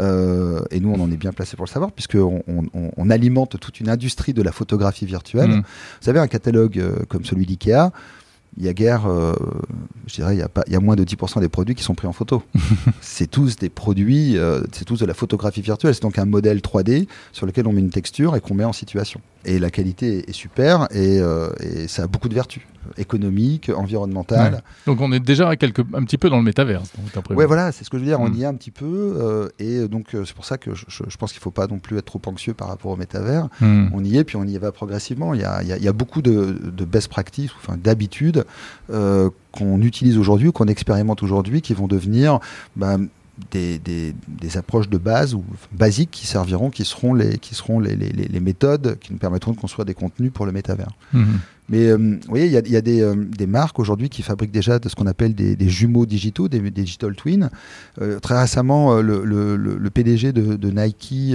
Euh, 0.00 0.60
et 0.70 0.78
nous, 0.78 0.92
on 0.92 1.00
en 1.00 1.10
est 1.10 1.16
bien 1.16 1.32
placé 1.32 1.56
pour 1.56 1.64
le 1.64 1.70
savoir, 1.70 1.90
puisqu'on 1.90 2.42
on, 2.46 3.10
alimente 3.10 3.58
toute 3.58 3.80
une 3.80 3.88
industrie 3.88 4.32
de 4.32 4.42
la 4.42 4.52
photographie 4.52 5.06
virtuelle. 5.06 5.50
Mmh. 5.50 5.62
Vous 5.62 6.04
savez, 6.04 6.20
un 6.20 6.28
catalogue 6.28 6.78
euh, 6.78 7.04
comme 7.08 7.24
celui 7.24 7.46
d'IKEA, 7.46 7.90
il 8.58 8.64
y 8.64 8.68
a 8.68 8.72
guère, 8.72 9.02
je 10.06 10.14
dirais, 10.14 10.34
il 10.34 10.38
y, 10.38 10.42
a 10.42 10.48
pas, 10.48 10.64
il 10.66 10.72
y 10.72 10.76
a 10.76 10.80
moins 10.80 10.96
de 10.96 11.04
10% 11.04 11.40
des 11.40 11.48
produits 11.48 11.74
qui 11.74 11.82
sont 11.82 11.94
pris 11.94 12.06
en 12.06 12.12
photo. 12.12 12.42
c'est 13.00 13.30
tous 13.30 13.56
des 13.56 13.68
produits, 13.68 14.36
c'est 14.72 14.84
tous 14.84 14.98
de 14.98 15.06
la 15.06 15.14
photographie 15.14 15.62
virtuelle. 15.62 15.94
C'est 15.94 16.02
donc 16.02 16.18
un 16.18 16.24
modèle 16.24 16.58
3D 16.58 17.06
sur 17.32 17.46
lequel 17.46 17.66
on 17.66 17.72
met 17.72 17.80
une 17.80 17.90
texture 17.90 18.36
et 18.36 18.40
qu'on 18.40 18.54
met 18.54 18.64
en 18.64 18.72
situation. 18.72 19.20
Et 19.44 19.58
la 19.58 19.70
qualité 19.70 20.28
est 20.28 20.32
super 20.32 20.88
et, 20.90 21.20
et 21.60 21.88
ça 21.88 22.02
a 22.02 22.06
beaucoup 22.06 22.28
de 22.28 22.34
vertus 22.34 22.62
économique, 22.96 23.70
environnementale. 23.74 24.62
Donc 24.86 25.00
on 25.00 25.12
est 25.12 25.20
déjà 25.20 25.54
quelque, 25.56 25.82
un 25.94 26.04
petit 26.04 26.18
peu 26.18 26.30
dans 26.30 26.38
le 26.38 26.42
métaverse. 26.42 26.90
Oui, 27.30 27.44
voilà, 27.46 27.72
c'est 27.72 27.84
ce 27.84 27.90
que 27.90 27.98
je 27.98 28.02
veux 28.02 28.08
dire. 28.08 28.20
On 28.20 28.28
hmm. 28.28 28.34
y 28.34 28.42
est 28.42 28.46
un 28.46 28.54
petit 28.54 28.70
peu. 28.70 29.16
Euh, 29.18 29.48
et 29.58 29.86
donc 29.88 30.14
euh, 30.14 30.24
c'est 30.24 30.34
pour 30.34 30.44
ça 30.44 30.58
que 30.58 30.74
je, 30.74 31.16
pense 31.18 31.32
qu'il 31.32 31.40
ne 31.40 31.42
faut 31.42 31.50
pas 31.50 31.66
non 31.66 31.78
plus 31.78 31.98
être 31.98 32.06
trop 32.06 32.22
anxieux 32.26 32.54
par 32.54 32.68
rapport 32.68 32.92
au 32.92 32.96
métavers. 32.96 33.48
Hmm. 33.60 33.88
On 33.92 34.04
y 34.04 34.16
est, 34.16 34.24
puis 34.24 34.36
on 34.36 34.44
y 34.44 34.56
va 34.58 34.72
progressivement. 34.72 35.34
Il 35.34 35.40
y 35.40 35.44
a, 35.44 35.62
il 35.62 35.68
y 35.68 35.88
a, 35.88 35.92
beaucoup 35.92 36.22
de, 36.22 36.56
de, 36.62 36.84
best 36.84 37.08
practices, 37.08 37.50
enfin, 37.60 37.76
d'habitudes 37.76 38.44
euh, 38.90 39.30
qu'on 39.52 39.80
utilise 39.82 40.18
aujourd'hui, 40.18 40.52
qu'on 40.52 40.66
expérimente 40.66 41.22
aujourd'hui, 41.22 41.62
qui 41.62 41.74
vont 41.74 41.86
devenir... 41.86 42.40
Bah, 42.76 42.96
des, 43.52 44.56
approches 44.56 44.88
de 44.88 44.98
base 44.98 45.34
ou 45.34 45.44
basiques 45.72 46.10
qui 46.10 46.26
serviront, 46.26 46.70
qui 46.70 46.84
seront 46.84 47.14
les, 47.14 48.40
méthodes 48.40 48.98
qui 49.00 49.12
nous 49.12 49.18
permettront 49.18 49.52
de 49.52 49.56
construire 49.56 49.86
des 49.86 49.94
contenus 49.94 50.32
pour 50.32 50.46
le 50.46 50.52
métavers. 50.52 50.90
Hmm. 51.12 51.36
Mais 51.68 51.92
vous 51.92 52.18
voyez, 52.28 52.46
il 52.46 52.52
y 52.52 52.56
a, 52.56 52.62
y 52.66 52.76
a 52.76 52.80
des, 52.80 53.12
des, 53.36 53.46
marques 53.46 53.78
aujourd'hui 53.78 54.08
qui 54.08 54.22
fabriquent 54.22 54.52
déjà 54.52 54.78
de 54.78 54.88
ce 54.88 54.94
qu'on 54.94 55.06
appelle 55.06 55.34
des, 55.34 55.54
des, 55.54 55.68
jumeaux 55.68 56.06
digitaux, 56.06 56.48
des, 56.48 56.60
digital 56.70 57.14
twins. 57.14 57.50
très 58.22 58.40
récemment, 58.40 59.00
le, 59.00 59.24
le, 59.24 59.56
le, 59.56 59.90
PDG 59.90 60.32
de, 60.32 60.56
de 60.56 60.70
Nike 60.70 61.34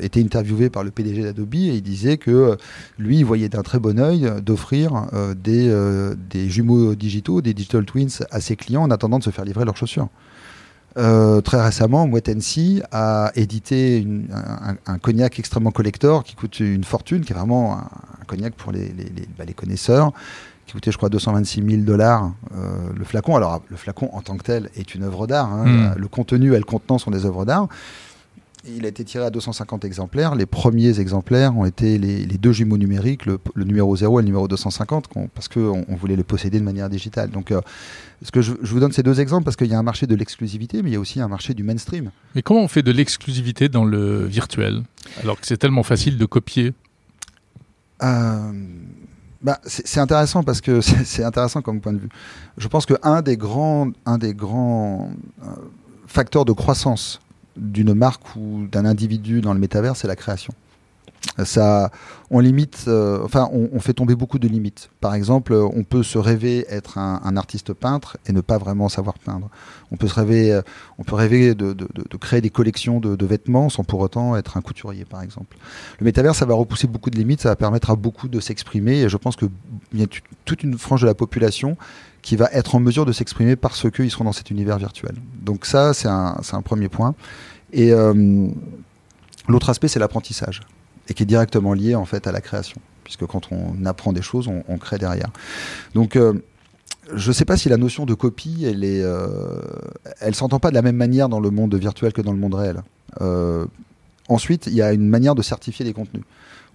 était 0.00 0.22
interviewé 0.22 0.70
par 0.70 0.84
le 0.84 0.90
PDG 0.90 1.22
d'Adobe 1.22 1.54
et 1.54 1.76
il 1.76 1.82
disait 1.82 2.16
que 2.16 2.56
lui, 2.98 3.18
il 3.18 3.24
voyait 3.24 3.48
d'un 3.48 3.62
très 3.62 3.78
bon 3.78 3.98
oeil 4.00 4.30
d'offrir 4.42 5.06
des, 5.36 5.70
des 6.30 6.48
jumeaux 6.48 6.94
digitaux, 6.94 7.42
des 7.42 7.52
digital 7.52 7.84
twins 7.84 8.08
à 8.30 8.40
ses 8.40 8.56
clients 8.56 8.82
en 8.82 8.90
attendant 8.90 9.18
de 9.18 9.24
se 9.24 9.30
faire 9.30 9.44
livrer 9.44 9.64
leurs 9.64 9.76
chaussures. 9.76 10.08
Euh, 10.98 11.40
très 11.40 11.62
récemment, 11.62 12.06
Moet 12.06 12.28
a 12.90 13.30
édité 13.36 14.06
un, 14.86 14.98
cognac 14.98 15.38
extrêmement 15.38 15.70
collector 15.70 16.24
qui 16.24 16.34
coûte 16.34 16.60
une 16.60 16.84
fortune, 16.84 17.24
qui 17.24 17.32
est 17.32 17.36
vraiment 17.36 17.78
un, 17.78 18.17
cognac 18.28 18.54
pour 18.54 18.70
les, 18.70 18.92
bah, 19.36 19.44
les, 19.44 19.54
connaisseurs, 19.54 20.12
qui 20.66 20.74
coûtait, 20.74 20.92
je 20.92 20.96
crois, 20.96 21.08
226 21.08 21.62
000 21.68 21.82
dollars 21.82 22.32
euh, 22.54 22.90
le 22.96 23.04
flacon. 23.04 23.34
Alors, 23.34 23.62
le 23.68 23.76
flacon 23.76 24.10
en 24.12 24.20
tant 24.20 24.36
que 24.36 24.44
tel 24.44 24.70
est 24.76 24.94
une 24.94 25.02
œuvre 25.02 25.26
d'art. 25.26 25.52
Hein. 25.52 25.66
Hmm. 25.66 25.94
Le 25.96 26.08
contenu 26.08 26.54
et 26.54 26.58
le 26.58 26.64
contenant 26.64 26.98
sont 26.98 27.10
des 27.10 27.26
œuvres 27.26 27.44
d'art. 27.44 27.68
Il 28.66 28.84
a 28.84 28.88
été 28.88 29.04
tiré 29.04 29.24
à 29.24 29.30
250 29.30 29.84
exemplaires. 29.84 30.34
Les 30.34 30.46
premiers 30.46 31.00
exemplaires 31.00 31.56
ont 31.56 31.64
été 31.64 31.96
les, 31.96 32.26
deux 32.26 32.52
jumeaux 32.52 32.76
numériques, 32.76 33.24
le, 33.24 33.38
numéro 33.56 33.94
0 33.96 34.18
et 34.18 34.22
le 34.22 34.26
numéro 34.26 34.48
250, 34.48 35.08
parce 35.34 35.48
qu'on 35.48 35.84
on 35.88 35.94
voulait 35.94 36.16
le 36.16 36.24
posséder 36.24 36.58
de 36.58 36.64
manière 36.64 36.88
digitale. 36.88 37.30
Donc, 37.30 37.50
euh, 37.50 37.60
ce 38.22 38.32
que 38.32 38.42
je, 38.42 38.52
vous 38.60 38.80
donne 38.80 38.92
ces 38.92 39.02
deux 39.02 39.20
exemples 39.20 39.44
parce 39.44 39.56
qu'il 39.56 39.68
y 39.68 39.74
a 39.74 39.78
un 39.78 39.82
marché 39.84 40.06
de 40.06 40.14
l'exclusivité, 40.14 40.82
mais 40.82 40.90
il 40.90 40.92
y 40.92 40.96
a 40.96 41.00
aussi 41.00 41.20
un 41.20 41.28
marché 41.28 41.54
du 41.54 41.62
mainstream. 41.62 42.10
Mais 42.34 42.42
comment 42.42 42.60
on 42.60 42.68
fait 42.68 42.82
de 42.82 42.90
l'exclusivité 42.90 43.68
dans 43.68 43.84
le 43.84 44.24
virtuel, 44.24 44.82
alors 45.22 45.40
que 45.40 45.46
c'est 45.46 45.56
tellement 45.56 45.84
facile 45.84 46.18
de 46.18 46.26
copier 46.26 46.72
euh, 48.02 48.52
bah, 49.40 49.60
c'est 49.64 50.00
intéressant 50.00 50.42
parce 50.42 50.60
que 50.60 50.80
c'est 51.04 51.24
intéressant 51.24 51.62
comme 51.62 51.80
point 51.80 51.92
de 51.92 51.98
vue. 51.98 52.08
Je 52.56 52.68
pense 52.68 52.86
qu'un 52.86 53.22
des 53.22 53.36
grands, 53.36 53.90
un 54.06 54.18
des 54.18 54.34
grands 54.34 55.10
euh, 55.42 55.46
facteurs 56.06 56.44
de 56.44 56.52
croissance 56.52 57.20
d'une 57.56 57.94
marque 57.94 58.36
ou 58.36 58.66
d'un 58.70 58.84
individu 58.84 59.40
dans 59.40 59.52
le 59.52 59.60
métavers, 59.60 59.96
c'est 59.96 60.08
la 60.08 60.16
création. 60.16 60.54
On 62.30 62.40
limite, 62.40 62.84
euh, 62.88 63.24
enfin, 63.24 63.48
on, 63.52 63.80
fait 63.80 63.94
tomber 63.94 64.14
beaucoup 64.14 64.38
de 64.38 64.46
limites. 64.46 64.90
Par 65.00 65.14
exemple, 65.14 65.54
on 65.54 65.82
peut 65.82 66.02
se 66.02 66.18
rêver 66.18 66.66
être 66.68 66.98
un, 66.98 67.36
artiste 67.38 67.72
peintre 67.72 68.18
et 68.26 68.32
ne 68.32 68.42
pas 68.42 68.58
vraiment 68.58 68.90
savoir 68.90 69.18
peindre. 69.18 69.48
On 69.90 69.96
peut 69.96 70.08
se 70.08 70.14
rêver, 70.14 70.52
euh, 70.52 70.60
on 70.98 71.04
peut 71.04 71.14
rêver 71.14 71.54
de, 71.54 71.74
créer 72.20 72.42
des 72.42 72.50
collections 72.50 73.00
de, 73.00 73.26
vêtements 73.26 73.70
sans 73.70 73.82
pour 73.82 74.00
autant 74.00 74.36
être 74.36 74.58
un 74.58 74.60
couturier, 74.60 75.06
par 75.06 75.22
exemple. 75.22 75.56
Le 76.00 76.04
métavers, 76.04 76.34
ça 76.34 76.44
va 76.44 76.54
repousser 76.54 76.86
beaucoup 76.86 77.08
de 77.08 77.16
limites, 77.16 77.40
ça 77.40 77.48
va 77.48 77.56
permettre 77.56 77.90
à 77.90 77.96
beaucoup 77.96 78.28
de 78.28 78.40
s'exprimer. 78.40 79.00
Et 79.00 79.08
je 79.08 79.16
pense 79.16 79.36
qu'il 79.36 79.48
y 79.94 80.02
a 80.02 80.06
toute 80.44 80.62
une 80.62 80.76
frange 80.76 81.00
de 81.00 81.06
la 81.06 81.14
population 81.14 81.78
qui 82.20 82.36
va 82.36 82.50
être 82.52 82.74
en 82.74 82.80
mesure 82.80 83.06
de 83.06 83.12
s'exprimer 83.12 83.56
parce 83.56 83.90
qu'ils 83.90 84.10
seront 84.10 84.24
dans 84.24 84.32
cet 84.32 84.50
univers 84.50 84.76
virtuel. 84.76 85.14
Donc 85.40 85.64
ça, 85.64 85.94
c'est 85.94 86.08
un, 86.08 86.36
un, 86.52 86.62
premier 86.62 86.90
point. 86.90 87.14
Et 87.72 87.92
euh, 87.92 88.48
l'autre 89.48 89.70
aspect, 89.70 89.88
c'est 89.88 89.98
l'apprentissage, 89.98 90.60
et 91.08 91.14
qui 91.14 91.22
est 91.22 91.26
directement 91.26 91.72
lié 91.72 91.94
en 91.94 92.04
fait 92.04 92.26
à 92.26 92.32
la 92.32 92.40
création, 92.40 92.80
puisque 93.04 93.26
quand 93.26 93.50
on 93.50 93.84
apprend 93.86 94.12
des 94.12 94.22
choses, 94.22 94.48
on, 94.48 94.78
crée 94.78 94.98
derrière. 94.98 95.30
Donc 95.94 96.16
euh, 96.16 96.34
je 97.14 97.28
ne 97.28 97.32
sais 97.32 97.44
pas 97.44 97.56
si 97.56 97.68
la 97.68 97.76
notion 97.76 98.06
de 98.06 98.14
copie, 98.14 98.64
elle 98.66 98.84
est, 98.84 99.02
euh, 99.02 99.62
elle 100.20 100.34
s'entend 100.34 100.60
pas 100.60 100.70
de 100.70 100.74
la 100.74 100.82
même 100.82 100.96
manière 100.96 101.28
dans 101.28 101.40
le 101.40 101.50
monde 101.50 101.74
virtuel 101.74 102.12
que 102.12 102.22
dans 102.22 102.32
le 102.32 102.38
monde 102.38 102.54
réel. 102.54 102.82
ensuite, 104.28 104.66
il 104.66 104.74
y 104.74 104.82
a 104.82 104.92
une 104.92 105.08
manière 105.08 105.34
de 105.34 105.42
certifier 105.42 105.84
les 105.84 105.92
contenus. 105.92 106.24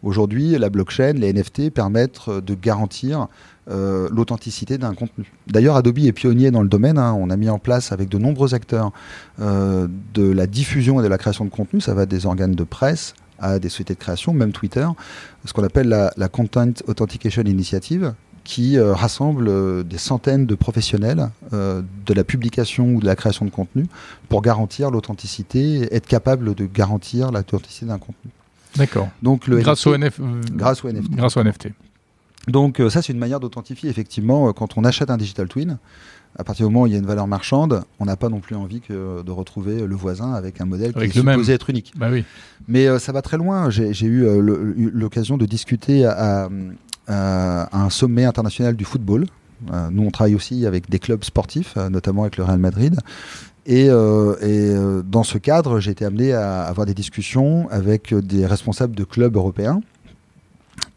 Aujourd'hui, 0.01 0.57
la 0.57 0.69
blockchain, 0.69 1.13
les 1.13 1.31
NFT 1.31 1.69
permettent 1.69 2.29
de 2.29 2.55
garantir 2.55 3.29
euh, 3.69 4.09
l'authenticité 4.11 4.77
d'un 4.77 4.93
contenu. 4.93 5.31
D'ailleurs, 5.47 5.77
Adobe 5.77 5.99
est 5.99 6.11
pionnier 6.11 6.51
dans 6.51 6.61
le 6.61 6.67
domaine. 6.67 6.97
Hein. 6.97 7.15
On 7.17 7.29
a 7.29 7.37
mis 7.37 7.49
en 7.49 7.59
place 7.59 7.93
avec 7.93 8.09
de 8.09 8.17
nombreux 8.17 8.53
acteurs 8.53 8.91
euh, 9.39 9.87
de 10.13 10.29
la 10.29 10.47
diffusion 10.47 10.99
et 10.99 11.03
de 11.03 11.07
la 11.07 11.17
création 11.17 11.45
de 11.45 11.49
contenu. 11.49 11.79
Ça 11.79 11.93
va 11.93 12.05
des 12.05 12.25
organes 12.25 12.55
de 12.55 12.63
presse 12.65 13.13
à 13.39 13.59
des 13.59 13.69
sociétés 13.69 13.93
de 13.93 13.99
création, 13.99 14.33
même 14.33 14.51
Twitter, 14.51 14.87
ce 15.45 15.53
qu'on 15.53 15.63
appelle 15.63 15.89
la, 16.15 16.27
Content 16.29 16.71
Authentication 16.87 17.43
Initiative, 17.43 18.13
qui 18.43 18.77
euh, 18.77 18.93
rassemble 18.93 19.85
des 19.87 19.97
centaines 19.97 20.45
de 20.45 20.55
professionnels 20.55 21.29
de 21.51 22.13
la 22.13 22.23
publication 22.23 22.95
ou 22.95 22.99
de 22.99 23.05
la 23.05 23.15
création 23.15 23.45
de 23.45 23.51
contenu 23.51 23.85
pour 24.29 24.41
garantir 24.41 24.91
l'authenticité, 24.91 25.93
être 25.93 26.07
capable 26.07 26.55
de 26.55 26.65
garantir 26.65 27.31
l'authenticité 27.31 27.85
d'un 27.85 27.99
contenu. 27.99 28.31
D'accord. 28.75 29.09
Donc 29.21 29.47
le 29.47 29.59
grâce, 29.59 29.85
au 29.85 29.95
NFT. 29.97 30.21
grâce 30.55 30.83
au 30.83 30.91
NFT. 30.91 31.11
Grâce 31.11 31.37
au 31.37 31.43
NFT. 31.43 31.69
Donc 32.47 32.79
euh, 32.79 32.89
ça, 32.89 33.01
c'est 33.01 33.13
une 33.13 33.19
manière 33.19 33.39
d'authentifier. 33.39 33.89
Effectivement, 33.89 34.49
euh, 34.49 34.51
quand 34.51 34.77
on 34.77 34.83
achète 34.83 35.09
un 35.09 35.17
digital 35.17 35.47
twin, 35.47 35.77
à 36.37 36.43
partir 36.43 36.67
du 36.67 36.73
moment 36.73 36.83
où 36.83 36.87
il 36.87 36.93
y 36.93 36.95
a 36.95 36.99
une 36.99 37.05
valeur 37.05 37.27
marchande, 37.27 37.83
on 37.99 38.05
n'a 38.05 38.15
pas 38.15 38.29
non 38.29 38.39
plus 38.39 38.55
envie 38.55 38.81
que 38.81 39.21
de 39.21 39.31
retrouver 39.31 39.85
le 39.85 39.95
voisin 39.95 40.33
avec 40.33 40.61
un 40.61 40.65
modèle 40.65 40.93
qui 40.93 41.03
est 41.03 41.11
supposé 41.11 41.53
être 41.53 41.69
unique. 41.69 41.93
Bah 41.95 42.09
oui. 42.11 42.23
Mais 42.67 42.87
euh, 42.87 42.99
ça 42.99 43.11
va 43.11 43.21
très 43.21 43.37
loin. 43.37 43.69
J'ai 43.69 44.05
eu 44.05 44.25
l'occasion 44.93 45.37
de 45.37 45.45
discuter 45.45 46.05
à, 46.05 46.49
un 47.07 47.89
sommet 47.89 48.25
international 48.25 48.75
du 48.75 48.85
football. 48.85 49.25
nous, 49.91 50.03
on 50.03 50.11
travaille 50.11 50.35
aussi 50.35 50.65
avec 50.65 50.89
des 50.89 50.99
clubs 50.99 51.23
sportifs, 51.23 51.75
notamment 51.75 52.23
avec 52.23 52.37
le 52.37 52.43
Real 52.43 52.59
Madrid. 52.59 52.99
Et, 53.65 53.85
et 53.85 54.73
dans 55.05 55.23
ce 55.23 55.37
cadre, 55.37 55.79
j'ai 55.79 55.91
été 55.91 56.05
amené 56.05 56.33
à 56.33 56.63
avoir 56.63 56.85
des 56.85 56.93
discussions 56.93 57.67
avec 57.69 58.13
des 58.13 58.45
responsables 58.45 58.95
de 58.95 59.03
clubs 59.03 59.35
européens 59.35 59.81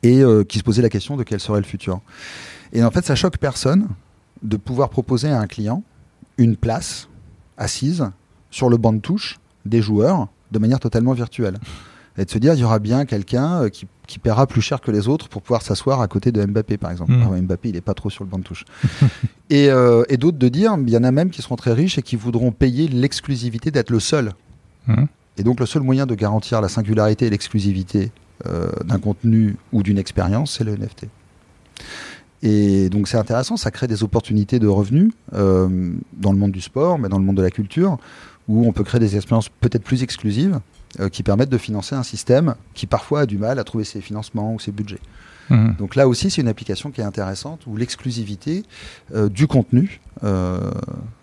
et 0.02 0.22
euh, 0.22 0.44
qui 0.44 0.58
se 0.58 0.64
posait 0.64 0.82
la 0.82 0.88
question 0.88 1.16
de 1.16 1.22
quel 1.22 1.40
serait 1.40 1.60
le 1.60 1.66
futur. 1.66 2.00
Et 2.72 2.82
en 2.84 2.90
fait, 2.90 3.04
ça 3.04 3.14
choque 3.14 3.38
personne 3.38 3.88
de 4.42 4.56
pouvoir 4.56 4.90
proposer 4.90 5.28
à 5.28 5.40
un 5.40 5.46
client 5.46 5.82
une 6.38 6.56
place 6.56 7.08
assise 7.56 8.10
sur 8.50 8.68
le 8.68 8.76
banc 8.76 8.92
de 8.92 9.00
touche 9.00 9.38
des 9.64 9.82
joueurs 9.82 10.28
de 10.52 10.58
manière 10.58 10.80
totalement 10.80 11.12
virtuelle. 11.12 11.58
Et 12.18 12.24
de 12.24 12.30
se 12.30 12.38
dire, 12.38 12.54
il 12.54 12.60
y 12.60 12.64
aura 12.64 12.78
bien 12.78 13.04
quelqu'un 13.04 13.62
euh, 13.62 13.68
qui, 13.68 13.86
qui, 14.06 14.18
paiera 14.18 14.46
plus 14.46 14.62
cher 14.62 14.80
que 14.80 14.90
les 14.90 15.06
autres 15.06 15.28
pour 15.28 15.42
pouvoir 15.42 15.60
s'asseoir 15.60 16.00
à 16.00 16.08
côté 16.08 16.32
de 16.32 16.44
Mbappé, 16.44 16.78
par 16.78 16.90
exemple. 16.90 17.12
Mmh. 17.12 17.42
Mbappé, 17.42 17.68
il 17.68 17.74
n'est 17.74 17.82
pas 17.82 17.92
trop 17.92 18.08
sur 18.08 18.24
le 18.24 18.30
banc 18.30 18.38
de 18.38 18.44
touche. 18.44 18.64
et, 19.50 19.68
euh, 19.68 20.02
et 20.08 20.16
d'autres 20.16 20.38
de 20.38 20.48
dire, 20.48 20.76
il 20.80 20.88
y 20.88 20.96
en 20.96 21.04
a 21.04 21.10
même 21.10 21.28
qui 21.28 21.42
seront 21.42 21.56
très 21.56 21.74
riches 21.74 21.98
et 21.98 22.02
qui 22.02 22.16
voudront 22.16 22.52
payer 22.52 22.88
l'exclusivité 22.88 23.70
d'être 23.70 23.90
le 23.90 24.00
seul. 24.00 24.32
Mmh. 24.86 25.04
Et 25.36 25.42
donc, 25.42 25.60
le 25.60 25.66
seul 25.66 25.82
moyen 25.82 26.06
de 26.06 26.14
garantir 26.14 26.62
la 26.62 26.68
singularité 26.68 27.26
et 27.26 27.30
l'exclusivité 27.30 28.10
euh, 28.46 28.68
d'un 28.84 28.98
contenu 28.98 29.56
ou 29.72 29.82
d'une 29.82 29.98
expérience, 29.98 30.56
c'est 30.56 30.64
le 30.64 30.74
NFT. 30.76 31.08
Et 32.42 32.88
donc 32.90 33.08
c'est 33.08 33.16
intéressant, 33.16 33.56
ça 33.56 33.70
crée 33.70 33.86
des 33.86 34.02
opportunités 34.02 34.58
de 34.58 34.66
revenus 34.66 35.12
euh, 35.34 35.92
dans 36.12 36.32
le 36.32 36.38
monde 36.38 36.52
du 36.52 36.60
sport, 36.60 36.98
mais 36.98 37.08
dans 37.08 37.18
le 37.18 37.24
monde 37.24 37.36
de 37.36 37.42
la 37.42 37.50
culture, 37.50 37.98
où 38.48 38.66
on 38.66 38.72
peut 38.72 38.84
créer 38.84 39.00
des 39.00 39.16
expériences 39.16 39.48
peut-être 39.48 39.82
plus 39.82 40.02
exclusives 40.02 40.60
euh, 41.00 41.08
qui 41.08 41.22
permettent 41.22 41.50
de 41.50 41.58
financer 41.58 41.94
un 41.94 42.02
système 42.02 42.54
qui 42.74 42.86
parfois 42.86 43.20
a 43.20 43.26
du 43.26 43.38
mal 43.38 43.58
à 43.58 43.64
trouver 43.64 43.84
ses 43.84 44.00
financements 44.00 44.54
ou 44.54 44.60
ses 44.60 44.72
budgets. 44.72 45.00
Mmh. 45.48 45.76
Donc 45.78 45.94
là 45.94 46.08
aussi, 46.08 46.30
c'est 46.30 46.42
une 46.42 46.48
application 46.48 46.90
qui 46.90 47.00
est 47.00 47.04
intéressante 47.04 47.66
où 47.66 47.76
l'exclusivité 47.76 48.64
du 49.30 49.46
contenu 49.46 50.00
a 50.22 50.70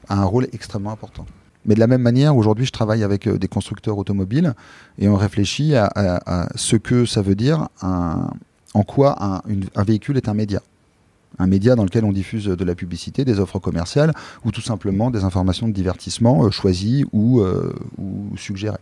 un 0.07 0.23
rôle 0.23 0.47
extrêmement 0.53 0.91
important. 0.91 1.25
Mais 1.65 1.75
de 1.75 1.79
la 1.79 1.87
même 1.87 2.01
manière, 2.01 2.35
aujourd'hui, 2.35 2.65
je 2.65 2.71
travaille 2.71 3.03
avec 3.03 3.27
euh, 3.27 3.37
des 3.37 3.47
constructeurs 3.47 3.97
automobiles 3.97 4.53
et 4.99 5.07
on 5.07 5.15
réfléchit 5.15 5.75
à, 5.75 6.49
ce 6.55 6.75
que 6.75 7.05
ça 7.05 7.21
veut 7.21 7.35
dire, 7.35 7.69
en 7.81 8.83
quoi 8.85 9.15
un, 9.23 9.83
véhicule 9.83 10.17
est 10.17 10.27
un 10.27 10.33
média. 10.33 10.61
Un 11.39 11.47
média 11.47 11.75
dans 11.75 11.83
lequel 11.83 12.05
on 12.05 12.11
diffuse 12.11 12.45
de 12.45 12.65
la 12.65 12.75
publicité, 12.75 13.25
des 13.25 13.39
offres 13.39 13.59
commerciales 13.59 14.13
ou 14.45 14.51
tout 14.51 14.61
simplement 14.61 15.11
des 15.11 15.23
informations 15.23 15.67
de 15.67 15.73
divertissement 15.73 16.45
euh, 16.45 16.51
choisies 16.51 17.05
ou, 17.11 17.41
euh, 17.41 17.73
ou 17.97 18.35
suggérées 18.37 18.77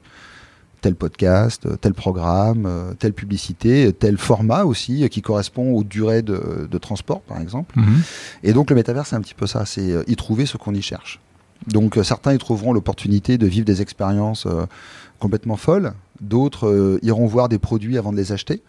tel 0.81 0.95
podcast, 0.95 1.67
tel 1.79 1.93
programme, 1.93 2.67
telle 2.97 3.13
publicité, 3.13 3.93
tel 3.93 4.17
format 4.17 4.63
aussi 4.63 5.07
qui 5.09 5.21
correspond 5.21 5.73
aux 5.73 5.83
durées 5.83 6.23
de, 6.23 6.77
transport, 6.79 7.21
par 7.21 7.39
exemple. 7.39 7.77
Mhm. 7.77 8.01
Et 8.41 8.51
donc 8.51 8.71
le 8.71 8.75
métavers, 8.75 9.05
c'est 9.05 9.15
un 9.15 9.21
petit 9.21 9.35
peu 9.35 9.45
ça, 9.45 9.67
c'est 9.67 10.03
y 10.07 10.15
trouver 10.15 10.47
ce 10.47 10.57
qu'on 10.57 10.73
y 10.73 10.81
cherche. 10.81 11.19
Donc 11.67 11.97
euh, 11.97 12.03
certains 12.03 12.33
y 12.33 12.37
trouveront 12.37 12.73
l'opportunité 12.73 13.37
de 13.37 13.47
vivre 13.47 13.65
des 13.65 13.81
expériences 13.81 14.45
euh, 14.45 14.65
complètement 15.19 15.57
folles, 15.57 15.93
d'autres 16.19 16.67
euh, 16.67 16.99
iront 17.03 17.27
voir 17.27 17.49
des 17.49 17.59
produits 17.59 17.97
avant 17.97 18.11
de 18.11 18.17
les 18.17 18.31
acheter. 18.31 18.61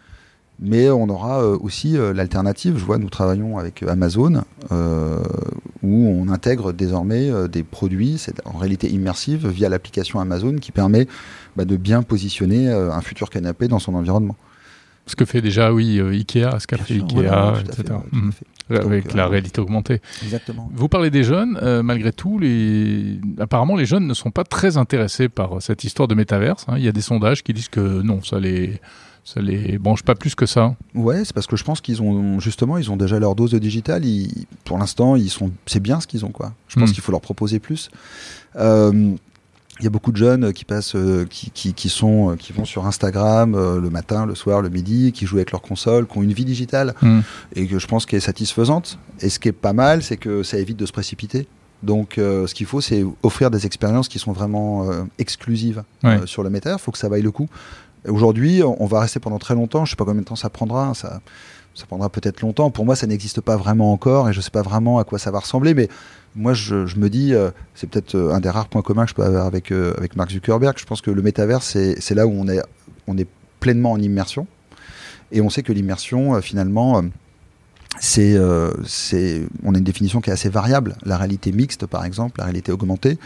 Mais 0.59 0.89
on 0.89 1.09
aura 1.09 1.45
aussi 1.45 1.97
l'alternative. 1.97 2.77
Je 2.77 2.85
vois, 2.85 2.97
nous 2.97 3.09
travaillons 3.09 3.57
avec 3.57 3.83
Amazon, 3.83 4.43
où 4.71 6.07
on 6.07 6.29
intègre 6.29 6.71
désormais 6.71 7.29
des 7.49 7.63
produits, 7.63 8.17
c'est 8.17 8.35
en 8.45 8.57
réalité 8.57 8.89
immersive, 8.89 9.47
via 9.47 9.67
l'application 9.67 10.19
Amazon, 10.19 10.55
qui 10.55 10.71
permet 10.71 11.07
bah, 11.57 11.65
de 11.65 11.75
bien 11.75 12.01
positionner 12.01 12.69
un 12.71 13.01
futur 13.01 13.29
canapé 13.29 13.67
dans 13.67 13.79
son 13.79 13.95
environnement. 13.95 14.37
Ce 15.05 15.17
que 15.17 15.25
fait 15.25 15.41
déjà, 15.41 15.73
oui, 15.73 15.99
Ikea, 15.99 16.59
ce 16.59 16.67
qu'a 16.67 16.77
fait 16.77 16.93
Ikea, 16.93 17.59
etc. 17.59 17.95
Avec 18.69 19.13
la 19.13 19.25
euh, 19.25 19.27
réalité 19.27 19.59
augmentée. 19.59 20.01
Exactement. 20.23 20.69
Vous 20.73 20.87
parlez 20.87 21.09
des 21.09 21.23
jeunes, 21.23 21.59
euh, 21.61 21.83
malgré 21.83 22.13
tout, 22.13 22.39
les... 22.39 23.19
apparemment 23.39 23.75
les 23.75 23.85
jeunes 23.85 24.07
ne 24.07 24.13
sont 24.13 24.31
pas 24.31 24.45
très 24.45 24.77
intéressés 24.77 25.27
par 25.27 25.61
cette 25.61 25.83
histoire 25.83 26.07
de 26.07 26.15
métaverse. 26.15 26.65
Hein. 26.69 26.75
Il 26.77 26.83
y 26.83 26.87
a 26.87 26.93
des 26.93 27.01
sondages 27.01 27.43
qui 27.43 27.53
disent 27.53 27.67
que 27.67 28.01
non, 28.01 28.21
ça 28.23 28.39
les 28.39 28.79
ça 29.23 29.41
les 29.41 29.77
branche 29.77 30.03
pas 30.03 30.15
plus 30.15 30.35
que 30.35 30.45
ça. 30.45 30.75
Ouais, 30.95 31.23
c'est 31.23 31.33
parce 31.33 31.47
que 31.47 31.55
je 31.55 31.63
pense 31.63 31.79
qu'ils 31.79 32.01
ont 32.01 32.39
justement, 32.39 32.77
ils 32.77 32.91
ont 32.91 32.97
déjà 32.97 33.19
leur 33.19 33.35
dose 33.35 33.51
de 33.51 33.59
digital. 33.59 34.03
pour 34.65 34.77
l'instant, 34.77 35.15
ils 35.15 35.29
sont, 35.29 35.51
c'est 35.65 35.79
bien 35.79 36.01
ce 36.01 36.07
qu'ils 36.07 36.25
ont 36.25 36.31
quoi. 36.31 36.53
Je 36.67 36.79
pense 36.79 36.89
hmm. 36.89 36.93
qu'il 36.93 37.03
faut 37.03 37.11
leur 37.11 37.21
proposer 37.21 37.59
plus. 37.59 37.89
Euh, 38.57 39.11
il 39.79 39.83
y 39.83 39.87
a 39.87 39.89
beaucoup 39.89 40.11
de 40.11 40.17
jeunes 40.17 40.53
qui 40.53 40.65
passent, 40.65 40.95
euh, 40.95 41.25
qui, 41.27 41.49
qui, 41.49 41.73
qui, 41.73 41.89
sont, 41.89 42.31
euh, 42.31 42.35
qui 42.35 42.53
vont 42.53 42.63
sur 42.63 42.85
Instagram 42.85 43.53
le 43.55 43.89
matin, 43.89 44.25
le 44.25 44.35
soir, 44.35 44.61
le 44.61 44.69
midi, 44.69 45.11
qui 45.13 45.25
jouent 45.25 45.37
avec 45.37 45.51
leur 45.51 45.61
console, 45.61 46.05
qui 46.05 46.17
ont 46.17 46.21
une 46.21 46.33
vie 46.33 46.45
digitale 46.45 46.93
hmm. 47.01 47.21
et 47.55 47.65
que 47.65 47.79
je 47.79 47.87
pense 47.87 48.05
qu'elle 48.05 48.17
est 48.17 48.21
satisfaisante. 48.21 48.99
Et 49.21 49.29
ce 49.29 49.39
qui 49.39 49.47
est 49.47 49.53
pas 49.53 49.73
mal, 49.73 50.03
c'est 50.03 50.17
que 50.17 50.43
ça 50.43 50.59
évite 50.59 50.77
de 50.77 50.85
se 50.85 50.91
précipiter. 50.91 51.47
Donc, 51.81 52.13
ce 52.15 52.53
qu'il 52.53 52.65
faut, 52.65 52.79
c'est 52.79 53.03
offrir 53.23 53.51
des 53.51 53.65
expériences 53.65 54.07
qui 54.07 54.17
sont 54.17 54.31
vraiment 54.31 54.89
exclusives 55.19 55.83
sur 56.23 56.41
le 56.41 56.49
métavers. 56.49 56.77
Il 56.79 56.81
faut 56.81 56.93
que 56.93 56.97
ça 56.97 57.09
vaille 57.09 57.23
le 57.23 57.31
coup. 57.31 57.49
Aujourd'hui, 58.07 58.61
on 58.63 58.85
va 58.85 58.99
rester 58.99 59.19
pendant 59.19 59.39
très 59.39 59.55
longtemps. 59.55 59.85
Je 59.85 59.91
ne 59.91 59.91
sais 59.91 59.95
pas 59.95 60.05
combien 60.05 60.21
de 60.21 60.27
temps 60.27 60.35
ça 60.35 60.49
prendra. 60.49 60.93
Ça, 60.93 61.21
prendra 61.87 62.09
peut-être 62.09 62.41
longtemps. 62.41 62.69
Pour 62.69 62.85
moi, 62.85 62.95
ça 62.95 63.07
n'existe 63.07 63.41
pas 63.41 63.55
vraiment 63.55 63.91
encore 63.93 64.29
et 64.29 64.33
je 64.33 64.39
ne 64.39 64.43
sais 64.43 64.51
pas 64.51 64.61
vraiment 64.61 64.99
à 64.99 65.03
quoi 65.03 65.19
ça 65.19 65.31
va 65.31 65.39
ressembler. 65.39 65.73
Mais 65.73 65.87
moi, 66.35 66.53
je, 66.53 66.75
me 66.97 67.09
dis, 67.09 67.33
euh, 67.33 67.51
c'est 67.75 67.89
peut-être 67.89 68.15
euh, 68.15 68.33
un 68.33 68.39
des 68.39 68.49
rares 68.49 68.67
points 68.67 68.81
communs 68.81 69.05
que 69.05 69.09
je 69.09 69.15
peux 69.15 69.23
avoir 69.23 69.45
avec, 69.45 69.71
euh, 69.71 69.93
avec 69.97 70.15
Mark 70.15 70.31
Zuckerberg. 70.31 70.77
Je 70.77 70.85
pense 70.85 71.01
que 71.01 71.11
le 71.11 71.21
métavers, 71.21 71.63
c'est 71.63 72.11
là 72.11 72.27
où 72.27 72.45
on 73.07 73.17
est 73.17 73.27
pleinement 73.59 73.91
en 73.93 73.99
immersion. 73.99 74.47
Et 75.31 75.41
on 75.41 75.49
sait 75.49 75.63
que 75.63 75.73
l'immersion, 75.73 76.39
finalement, 76.41 77.01
c'est, 77.99 78.37
on 78.37 79.73
a 79.73 79.77
une 79.77 79.83
définition 79.83 80.21
qui 80.21 80.29
est 80.29 80.33
assez 80.33 80.49
variable. 80.49 80.95
La 81.03 81.17
réalité 81.17 81.51
mixte, 81.51 81.87
par 81.87 82.05
exemple, 82.05 82.39
la 82.39 82.45
réalité 82.45 82.71
augmentée, 82.71 83.17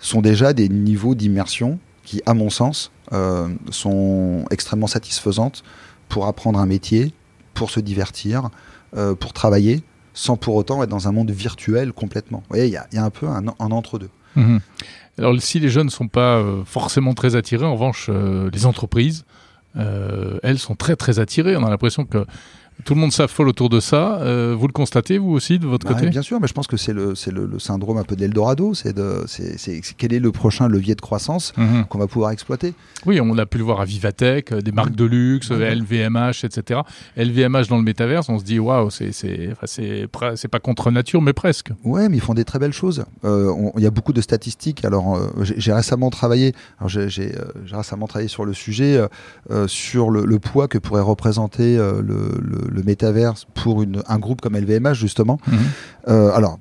sont 0.00 0.20
déjà 0.20 0.52
des 0.52 0.68
niveaux 0.68 1.14
d'immersion 1.14 1.78
qui, 2.08 2.22
à 2.24 2.32
mon 2.32 2.48
sens, 2.48 2.90
euh, 3.12 3.48
sont 3.70 4.46
extrêmement 4.50 4.86
satisfaisantes 4.86 5.62
pour 6.08 6.26
apprendre 6.26 6.58
un 6.58 6.64
métier, 6.64 7.12
pour 7.52 7.70
se 7.70 7.80
divertir, 7.80 8.48
euh, 8.96 9.14
pour 9.14 9.34
travailler, 9.34 9.82
sans 10.14 10.38
pour 10.38 10.54
autant 10.54 10.82
être 10.82 10.88
dans 10.88 11.06
un 11.06 11.12
monde 11.12 11.30
virtuel 11.30 11.92
complètement. 11.92 12.38
Vous 12.38 12.56
voyez, 12.56 12.64
il 12.64 12.72
y, 12.72 12.98
a 12.98 13.04
un 13.04 13.10
peu 13.10 13.26
un, 13.26 13.46
entre-deux. 13.58 14.08
Mhm. 14.36 14.60
Alors, 15.18 15.38
si 15.38 15.60
les 15.60 15.68
jeunes 15.68 15.88
ne 15.88 15.90
sont 15.90 16.08
pas 16.08 16.36
euh, 16.36 16.64
forcément 16.64 17.12
très 17.12 17.36
attirés, 17.36 17.66
en 17.66 17.74
revanche, 17.74 18.08
les 18.08 18.64
entreprises, 18.64 19.26
elles 19.74 20.58
sont 20.58 20.76
très 20.76 20.96
très 20.96 21.18
attirées. 21.18 21.56
On 21.56 21.64
a 21.64 21.68
l'impression 21.68 22.06
que 22.06 22.24
tout 22.84 22.94
le 22.94 23.00
monde 23.00 23.12
s'affole 23.12 23.48
autour 23.48 23.68
de 23.68 23.80
ça. 23.80 24.18
Euh, 24.20 24.54
vous 24.58 24.66
le 24.66 24.72
constatez, 24.72 25.18
vous 25.18 25.30
aussi, 25.30 25.58
de 25.58 25.66
votre 25.66 25.86
bah, 25.86 25.94
côté? 25.94 26.08
Bien 26.08 26.22
sûr, 26.22 26.40
mais 26.40 26.46
je 26.48 26.52
pense 26.52 26.66
que 26.66 26.76
c'est 26.76 26.92
le, 26.92 27.14
le, 27.30 27.46
le, 27.46 27.58
syndrome 27.58 27.98
un 27.98 28.04
peu 28.04 28.16
d'Eldorado. 28.16 28.74
C'est 28.74 28.94
de, 28.94 29.24
quel 29.96 30.12
est 30.12 30.20
le 30.20 30.32
prochain 30.32 30.68
levier 30.68 30.94
de 30.94 31.00
croissance 31.00 31.52
mhm. 31.56 31.86
qu'on 31.86 31.98
va 31.98 32.06
pouvoir 32.06 32.30
exploiter? 32.30 32.74
Oui, 33.06 33.20
on 33.20 33.36
a 33.38 33.46
pu 33.46 33.58
le 33.58 33.64
voir 33.64 33.80
à 33.80 33.84
Vivatech, 33.84 34.52
euh, 34.52 34.60
des 34.60 34.72
marques 34.72 34.94
de 34.94 35.04
luxe, 35.04 35.50
LVMH, 35.50 36.44
etc. 36.44 36.80
LVMH 37.16 37.68
dans 37.68 37.78
le 37.78 37.82
métaverse, 37.82 38.28
on 38.28 38.38
se 38.38 38.44
dit, 38.44 38.58
waouh, 38.58 38.90
c'est, 38.90 39.54
pas 40.50 40.60
contre 40.60 40.90
nature, 40.90 41.22
mais 41.22 41.32
presque. 41.32 41.70
Ouais, 41.84 42.08
mais 42.08 42.16
ils 42.16 42.22
font 42.22 42.34
des 42.34 42.44
très 42.44 42.58
belles 42.58 42.72
choses. 42.72 43.04
Euh, 43.24 43.52
il 43.76 43.82
y 43.82 43.86
a 43.86 43.90
beaucoup 43.90 44.12
de 44.12 44.20
statistiques. 44.20 44.84
Alors, 44.84 45.18
j'ai, 45.42 45.72
récemment 45.72 46.10
travaillé, 46.10 46.54
j'ai, 46.86 47.32
récemment 47.72 48.06
travaillé 48.06 48.28
sur 48.28 48.44
le 48.44 48.54
sujet, 48.54 49.00
sur 49.66 50.10
le, 50.10 50.24
le, 50.24 50.38
poids 50.38 50.68
que 50.68 50.78
pourrait 50.78 51.02
représenter 51.02 51.76
le 51.76 52.38
le 52.67 52.67
métaverse 52.84 53.46
pour 53.54 53.82
une, 53.82 54.02
un 54.08 54.18
groupe 54.18 54.40
comme 54.40 54.56
LVMH, 54.56 54.94
justement. 54.94 55.38
Mhm. 55.46 55.58
Euh, 56.08 56.30
alors, 56.32 56.58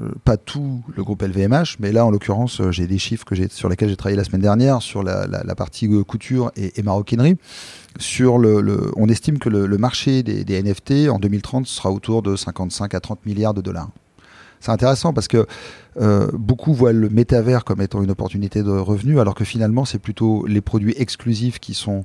euh, 0.00 0.10
pas 0.24 0.36
tout 0.36 0.82
le 0.96 1.02
groupe 1.02 1.22
LVMH, 1.22 1.78
mais 1.80 1.90
là, 1.90 2.06
en 2.06 2.10
l'occurrence, 2.10 2.60
euh, 2.60 2.70
j'ai 2.70 2.86
des 2.86 2.98
chiffres 2.98 3.24
que 3.24 3.34
sur 3.48 3.68
lesquels 3.68 3.88
j'ai 3.88 3.96
travaillé 3.96 4.16
la 4.16 4.22
semaine 4.22 4.40
dernière 4.40 4.82
sur 4.82 5.02
la, 5.02 5.26
partie 5.56 5.88
couture 6.04 6.52
et, 6.56 6.80
maroquinerie. 6.82 7.36
Sur 7.98 8.38
le, 8.38 8.92
on 8.96 9.08
estime 9.08 9.38
que 9.38 9.48
le, 9.48 9.78
marché 9.78 10.22
des, 10.22 10.62
NFT 10.62 11.08
en 11.10 11.18
2030 11.18 11.66
sera 11.66 11.90
autour 11.90 12.22
de 12.22 12.36
55 12.36 12.94
à 12.94 13.00
30 13.00 13.26
milliards 13.26 13.54
de 13.54 13.62
dollars. 13.62 13.90
C'est 14.60 14.70
intéressant 14.70 15.12
parce 15.12 15.26
que 15.26 15.46
beaucoup 16.34 16.72
voient 16.72 16.92
le 16.92 17.08
métavers 17.08 17.64
comme 17.64 17.80
étant 17.80 18.02
une 18.02 18.10
opportunité 18.10 18.62
de 18.62 18.70
revenus, 18.70 19.18
alors 19.18 19.34
que 19.34 19.44
finalement, 19.44 19.84
c'est 19.84 19.98
plutôt 19.98 20.46
les 20.46 20.60
produits 20.60 20.94
exclusifs 20.98 21.58
qui 21.58 21.74
sont 21.74 22.04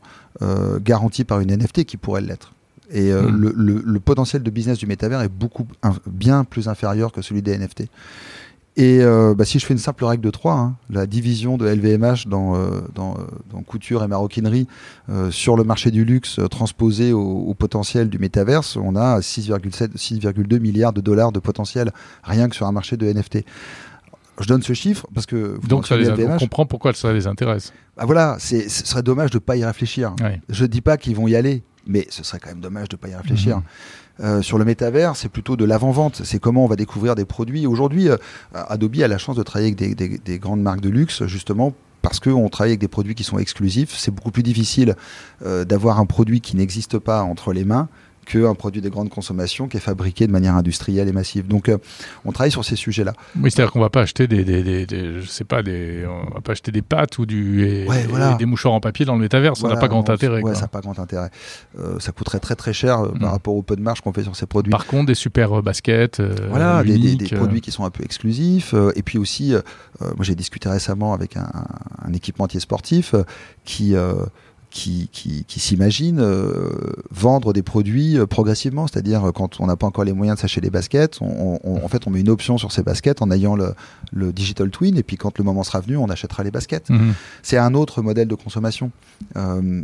garantis 0.81 1.23
par 1.23 1.39
une 1.39 1.55
NFT 1.55 1.83
qui 1.83 1.97
pourraient 1.97 2.21
l'être. 2.21 2.55
Et 2.91 3.11
euh, 3.11 3.23
hmm. 3.23 3.81
le, 3.83 3.99
potentiel 3.99 4.43
de 4.43 4.49
business 4.49 4.77
du 4.77 4.87
métavers 4.87 5.21
est 5.21 5.29
beaucoup 5.29 5.67
bien 6.05 6.43
plus 6.43 6.67
inférieur 6.67 7.11
que 7.11 7.21
celui 7.21 7.41
des 7.41 7.57
NFT. 7.57 7.85
Et 8.77 8.99
euh, 9.01 9.33
bah, 9.33 9.45
si 9.45 9.57
je 9.57 9.65
fais 9.65 9.73
une 9.73 9.79
simple 9.79 10.03
règle 10.03 10.21
de 10.21 10.29
3, 10.29 10.53
hein, 10.53 10.75
la 10.89 11.05
division 11.05 11.57
de 11.57 11.65
LVMH 11.65 12.27
dans, 12.27 12.55
euh, 12.55 12.81
dans, 12.93 13.15
couture 13.65 14.03
et 14.03 14.07
maroquinerie 14.07 14.67
sur 15.29 15.55
le 15.55 15.63
marché 15.63 15.91
du 15.91 16.03
luxe 16.03 16.39
transposé 16.51 17.13
au, 17.13 17.53
potentiel 17.53 18.09
du 18.09 18.19
métaverse, 18.19 18.75
on 18.75 18.95
a 18.95 19.19
6,2 19.19 20.59
milliards 20.59 20.93
de 20.93 21.01
dollars 21.01 21.31
de 21.31 21.39
potentiel 21.39 21.91
rien 22.23 22.49
que 22.49 22.55
sur 22.55 22.67
un 22.67 22.73
marché 22.73 22.97
de 22.97 23.11
NFT. 23.11 23.45
Je 24.41 24.47
donne 24.47 24.61
ce 24.61 24.73
chiffre 24.73 25.07
parce 25.13 25.25
que 25.25 25.57
donc 25.65 25.87
ça 25.87 25.95
les 25.95 26.09
on 26.27 26.37
comprend 26.37 26.65
pourquoi 26.65 26.93
ça 26.93 27.13
les 27.13 27.25
intéresse. 27.25 27.71
Bah 27.95 28.03
voilà, 28.05 28.35
ce 28.39 28.67
serait 28.67 29.03
dommage 29.03 29.31
de 29.31 29.37
ne 29.37 29.39
pas 29.39 29.55
y 29.55 29.63
réfléchir. 29.63 30.13
Je 30.49 30.63
ne 30.63 30.67
dis 30.67 30.81
pas 30.81 30.97
qu'ils 30.97 31.15
vont 31.15 31.27
y 31.27 31.35
aller, 31.35 31.63
mais 31.87 32.07
ce 32.09 32.23
serait 32.23 32.39
quand 32.39 32.49
même 32.49 32.59
dommage 32.59 32.89
de 32.89 32.95
ne 32.95 32.99
pas 32.99 33.09
y 33.09 33.15
réfléchir. 33.15 33.57
Mhm. 33.57 33.63
Euh, 34.21 34.41
sur 34.41 34.57
le 34.57 34.65
métavers, 34.65 35.15
c'est 35.15 35.29
plutôt 35.29 35.57
de 35.57 35.65
l'avant-vente. 35.65 36.21
C'est 36.23 36.39
comment 36.39 36.63
on 36.63 36.67
va 36.67 36.75
découvrir 36.75 37.15
des 37.15 37.25
produits. 37.25 37.67
Aujourd'hui, 37.67 38.09
euh, 38.09 38.17
Adobe 38.53 38.95
a 39.01 39.07
la 39.07 39.17
chance 39.17 39.35
de 39.35 39.43
travailler 39.43 39.75
avec 39.77 40.23
des, 40.23 40.39
grandes 40.39 40.61
marques 40.61 40.81
de 40.81 40.89
luxe, 40.89 41.25
justement 41.25 41.73
parce 42.01 42.19
qu'on 42.19 42.49
travaille 42.49 42.71
avec 42.71 42.79
des 42.79 42.87
produits 42.87 43.15
qui 43.15 43.23
sont 43.23 43.39
exclusifs. 43.39 43.95
C'est 43.97 44.11
beaucoup 44.11 44.29
plus 44.29 44.43
difficile 44.43 44.95
euh, 45.43 45.65
d'avoir 45.65 45.99
un 45.99 46.05
produit 46.05 46.39
qui 46.39 46.55
n'existe 46.55 46.99
pas 46.99 47.23
entre 47.23 47.51
les 47.51 47.65
mains 47.65 47.89
qu'un 48.25 48.55
produit 48.55 48.81
de 48.81 48.89
grande 48.89 49.09
consommation 49.09 49.67
qui 49.67 49.77
est 49.77 49.81
fabriqué 49.81 50.27
de 50.27 50.31
manière 50.31 50.55
industrielle 50.55 51.07
et 51.07 51.11
massive. 51.11 51.47
Donc, 51.47 51.69
euh, 51.69 51.77
on 52.25 52.31
travaille 52.31 52.51
sur 52.51 52.65
ces 52.65 52.75
sujets-là. 52.75 53.13
Oui, 53.39 53.51
c'est-à-dire 53.51 53.71
qu'on 53.71 53.79
va 53.79 53.89
pas 53.89 54.01
acheter 54.01 54.27
des, 54.27 54.43
des, 54.43 54.87
je 55.21 55.27
sais 55.27 55.43
pas, 55.43 55.63
des, 55.63 56.05
on 56.07 56.33
va 56.33 56.41
pas 56.41 56.53
acheter 56.53 56.71
des 56.71 56.81
pâtes 56.81 57.17
ou 57.19 57.25
du, 57.25 57.85
des 58.37 58.45
mouchoirs 58.45 58.73
en 58.73 58.79
papier 58.79 59.05
dans 59.05 59.15
le 59.15 59.21
métavers. 59.21 59.55
ça 59.55 59.67
n'a 59.67 59.77
pas 59.77 59.87
grand 59.87 60.09
intérêt. 60.09 60.41
Ouais, 60.41 60.55
ça 60.55 60.61
n'a 60.61 60.67
pas 60.67 60.81
grand 60.81 60.97
intérêt. 60.99 61.29
Euh, 61.79 61.99
ça 61.99 62.11
coûterait 62.11 62.39
très 62.39 62.55
très 62.55 62.73
cher 62.73 62.99
euh, 62.99 63.09
par 63.09 63.29
mm. 63.29 63.31
rapport 63.31 63.55
au 63.55 63.61
peu 63.61 63.75
de 63.75 63.81
marge 63.81 64.01
qu'on 64.01 64.13
fait 64.13 64.23
sur 64.23 64.35
ces 64.35 64.45
produits. 64.45 64.71
Par 64.71 64.87
contre, 64.87 65.05
des 65.05 65.15
super 65.15 65.61
baskets. 65.61 66.21
voilà, 66.49 66.83
des, 66.83 67.17
produits 67.35 67.61
qui 67.61 67.71
sont 67.71 67.85
un 67.85 67.91
peu 67.91 68.03
exclusifs. 68.03 68.73
et 68.95 69.03
puis 69.03 69.17
aussi, 69.17 69.53
moi 70.01 70.21
j'ai 70.21 70.35
discuté 70.35 70.69
récemment 70.69 71.13
avec 71.13 71.37
un, 71.37 71.49
un 72.03 72.13
équipementier 72.13 72.59
sportif 72.59 73.13
qui 73.63 73.95
qui, 74.75 75.09
qui, 75.47 75.59
s'imaginent 75.61 76.19
euh, 76.19 76.69
vendre 77.09 77.53
des 77.53 77.63
produits 77.63 78.17
euh, 78.17 78.25
progressivement, 78.25 78.87
c'est-à-dire 78.87 79.23
euh, 79.23 79.31
quand 79.31 79.61
on 79.61 79.67
n'a 79.67 79.77
pas 79.77 79.87
encore 79.87 80.03
les 80.03 80.11
moyens 80.11 80.35
de 80.35 80.41
s'acheter 80.41 80.59
des 80.59 80.69
baskets, 80.69 81.19
on, 81.21 81.59
en 81.63 81.87
fait 81.87 82.05
on 82.07 82.09
met 82.09 82.19
une 82.19 82.29
option 82.29 82.57
sur 82.57 82.73
ces 82.73 82.83
baskets 82.83 83.21
en 83.21 83.31
ayant 83.31 83.55
le, 83.55 83.73
le, 84.11 84.33
digital 84.33 84.69
twin 84.69 84.97
et 84.97 85.03
puis 85.03 85.15
quand 85.15 85.37
le 85.37 85.45
moment 85.45 85.63
sera 85.63 85.79
venu, 85.79 85.95
on 85.95 86.09
achètera 86.09 86.43
les 86.43 86.51
baskets. 86.51 86.89
Mhm. 86.89 87.13
C'est 87.41 87.57
un 87.57 87.73
autre 87.73 88.01
modèle 88.01 88.27
de 88.27 88.35
consommation 88.35 88.91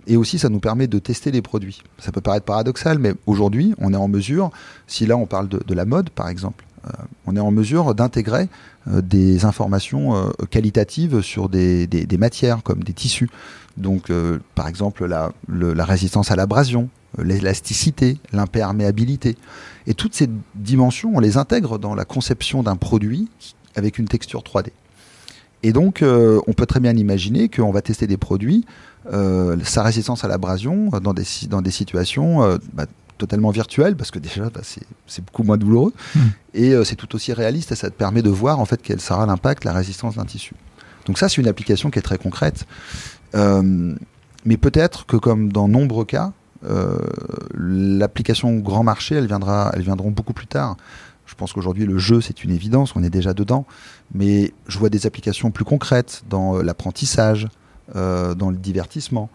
et 0.08 0.18
aussi 0.18 0.40
ça 0.40 0.50
nous 0.50 0.60
permet 0.60 0.88
de 0.88 1.00
tester 1.00 1.32
les 1.32 1.42
produits. 1.42 1.82
Ça 1.98 2.12
peut 2.12 2.20
paraître 2.20 2.46
paradoxal, 2.46 3.00
mais 3.00 3.14
aujourd'hui 3.26 3.74
on 3.78 3.94
est 3.94 3.98
en 3.98 4.10
mesure, 4.10 4.52
si 4.88 5.06
là 5.06 5.16
on 5.16 5.26
parle 5.26 5.48
de, 5.48 5.62
de 5.66 5.74
la 5.74 5.86
mode 5.86 6.10
par 6.10 6.28
exemple, 6.28 6.66
on 7.28 7.36
est 7.36 7.40
en 7.40 7.52
mesure 7.52 7.94
d'intégrer 7.96 8.50
des 8.88 9.46
informations 9.46 10.32
qualitatives 10.50 11.22
sur 11.22 11.50
des, 11.50 11.88
matières 12.18 12.64
comme 12.64 12.84
des 12.84 12.94
tissus. 12.94 13.30
Donc, 13.78 14.10
euh, 14.10 14.40
par 14.56 14.68
exemple, 14.68 15.06
la, 15.06 15.86
résistance 15.86 16.32
à 16.32 16.36
l'abrasion, 16.36 16.90
euh, 17.20 17.24
l'élasticité, 17.24 18.18
l'imperméabilité. 18.34 19.38
Et 19.88 19.94
toutes 19.94 20.14
ces 20.14 20.30
dimensions, 20.56 21.12
on 21.16 21.20
les 21.20 21.38
intègre 21.38 21.78
dans 21.78 21.96
la 21.96 22.06
conception 22.06 22.64
d'un 22.64 22.76
produit 22.76 23.30
avec 23.76 23.98
une 23.98 24.08
texture 24.08 24.42
3D. 24.42 24.70
Et 25.64 25.74
donc, 25.74 26.02
euh, 26.02 26.42
on 26.48 26.54
peut 26.54 26.66
très 26.66 26.80
bien 26.80 26.96
imaginer 26.96 27.48
qu'on 27.48 27.72
va 27.72 27.82
tester 27.82 28.08
des 28.08 28.18
produits, 28.18 28.66
sa 29.64 29.82
résistance 29.82 30.24
à 30.24 30.28
l'abrasion, 30.28 30.90
dans 31.02 31.14
des, 31.16 31.26
dans 31.50 31.64
des 31.64 31.72
situations 31.72 32.60
bah, 32.74 32.86
totalement 33.22 33.52
virtuelles, 33.52 33.96
parce 33.96 34.12
que 34.12 34.20
déjà, 34.20 34.50
bah, 34.50 34.62
c'est 34.64 35.26
beaucoup 35.26 35.44
moins 35.44 35.58
douloureux. 35.58 35.94
Hmm. 36.16 36.20
Et 36.54 36.74
c'est 36.84 36.96
tout 36.96 37.16
aussi 37.16 37.32
réaliste, 37.32 37.72
et 37.72 37.76
ça 37.76 37.90
te 37.90 37.96
permet 37.96 38.22
de 38.22 38.30
voir 38.30 38.60
en 38.60 38.66
fait 38.66 38.82
quel 38.82 39.00
sera 39.00 39.26
l'impact, 39.26 39.64
la 39.64 39.74
résistance 39.74 40.16
d'un 40.16 40.26
tissu. 40.26 40.54
Donc 41.06 41.18
ça, 41.18 41.30
c'est 41.30 41.38
une 41.38 41.48
application 41.48 41.90
qui 41.90 42.00
est 42.00 42.04
très 42.04 42.18
concrète. 42.18 42.66
Euh, 43.36 43.96
mais 44.46 44.58
peut-être 44.58 45.06
que 45.06 45.18
comme 45.18 45.52
dans 45.52 45.68
nombreux 45.68 46.06
cas, 46.06 46.34
euh, 46.64 47.00
l'application 47.54 48.58
grand 48.58 48.84
marché, 48.84 49.16
elle 49.16 49.28
viendra, 49.28 49.72
elles 49.74 49.82
viendront 49.84 50.12
beaucoup 50.12 50.34
plus 50.34 50.48
tard. 50.48 50.78
Je 51.26 51.36
pense 51.36 51.54
qu'aujourd'hui, 51.54 51.86
le 51.86 51.98
jeu, 51.98 52.20
c'est 52.22 52.44
une 52.44 52.52
évidence, 52.52 52.96
on 52.96 53.04
est 53.04 53.10
déjà 53.10 53.34
dedans. 53.34 53.66
Mais 54.14 54.54
je 54.68 54.78
vois 54.78 54.90
des 54.90 55.06
applications 55.06 55.52
plus 55.52 55.64
concrètes 55.64 56.24
dans 56.30 56.62
euh, 57.96 58.36
dans 58.36 58.50
le 58.50 58.58
divertissement, 58.58 59.30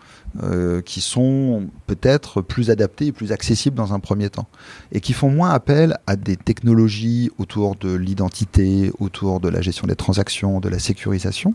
qui 0.84 1.00
sont 1.00 1.68
peut-être 1.86 2.42
plus 2.42 2.68
adaptées 2.68 3.06
et 3.06 3.12
plus 3.12 3.32
accessibles 3.32 3.74
dans 3.74 3.94
un 3.94 4.00
premier 4.00 4.28
temps. 4.28 4.46
Et 4.92 5.00
qui 5.00 5.14
font 5.14 5.30
moins 5.30 5.50
appel 5.50 5.96
à 6.06 6.16
des 6.16 6.36
technologies 6.36 7.30
autour 7.38 7.74
de 7.74 7.94
l'identité, 7.94 8.92
autour 8.98 9.40
de 9.40 9.48
la 9.48 9.62
gestion 9.62 9.86
des 9.86 9.96
transactions, 9.96 10.60
de 10.60 10.68
la 10.68 10.78
sécurisation, 10.78 11.54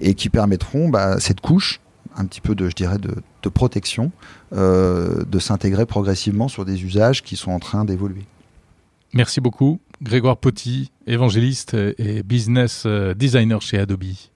et 0.00 0.14
qui 0.14 0.28
permettront 0.28 0.88
bah, 0.88 1.20
cette 1.20 1.40
couche 1.40 1.80
un 2.16 2.24
petit 2.24 2.40
peu 2.40 2.56
de, 2.56 2.68
je 2.68 2.74
dirais, 2.74 2.98
de, 2.98 3.48
protection, 3.48 4.10
de 4.50 5.38
s'intégrer 5.38 5.86
progressivement 5.86 6.48
sur 6.48 6.64
des 6.64 6.82
usages 6.82 7.22
qui 7.22 7.36
sont 7.36 7.52
en 7.52 7.60
train 7.60 7.84
d'évoluer. 7.84 8.24
Merci 9.12 9.40
beaucoup, 9.40 9.80
Grégoire 10.02 10.36
Potti, 10.36 10.90
évangéliste 11.06 11.74
et 11.74 12.22
business 12.22 12.86
designer 13.16 13.62
chez 13.62 13.78
Adobe. 13.78 14.29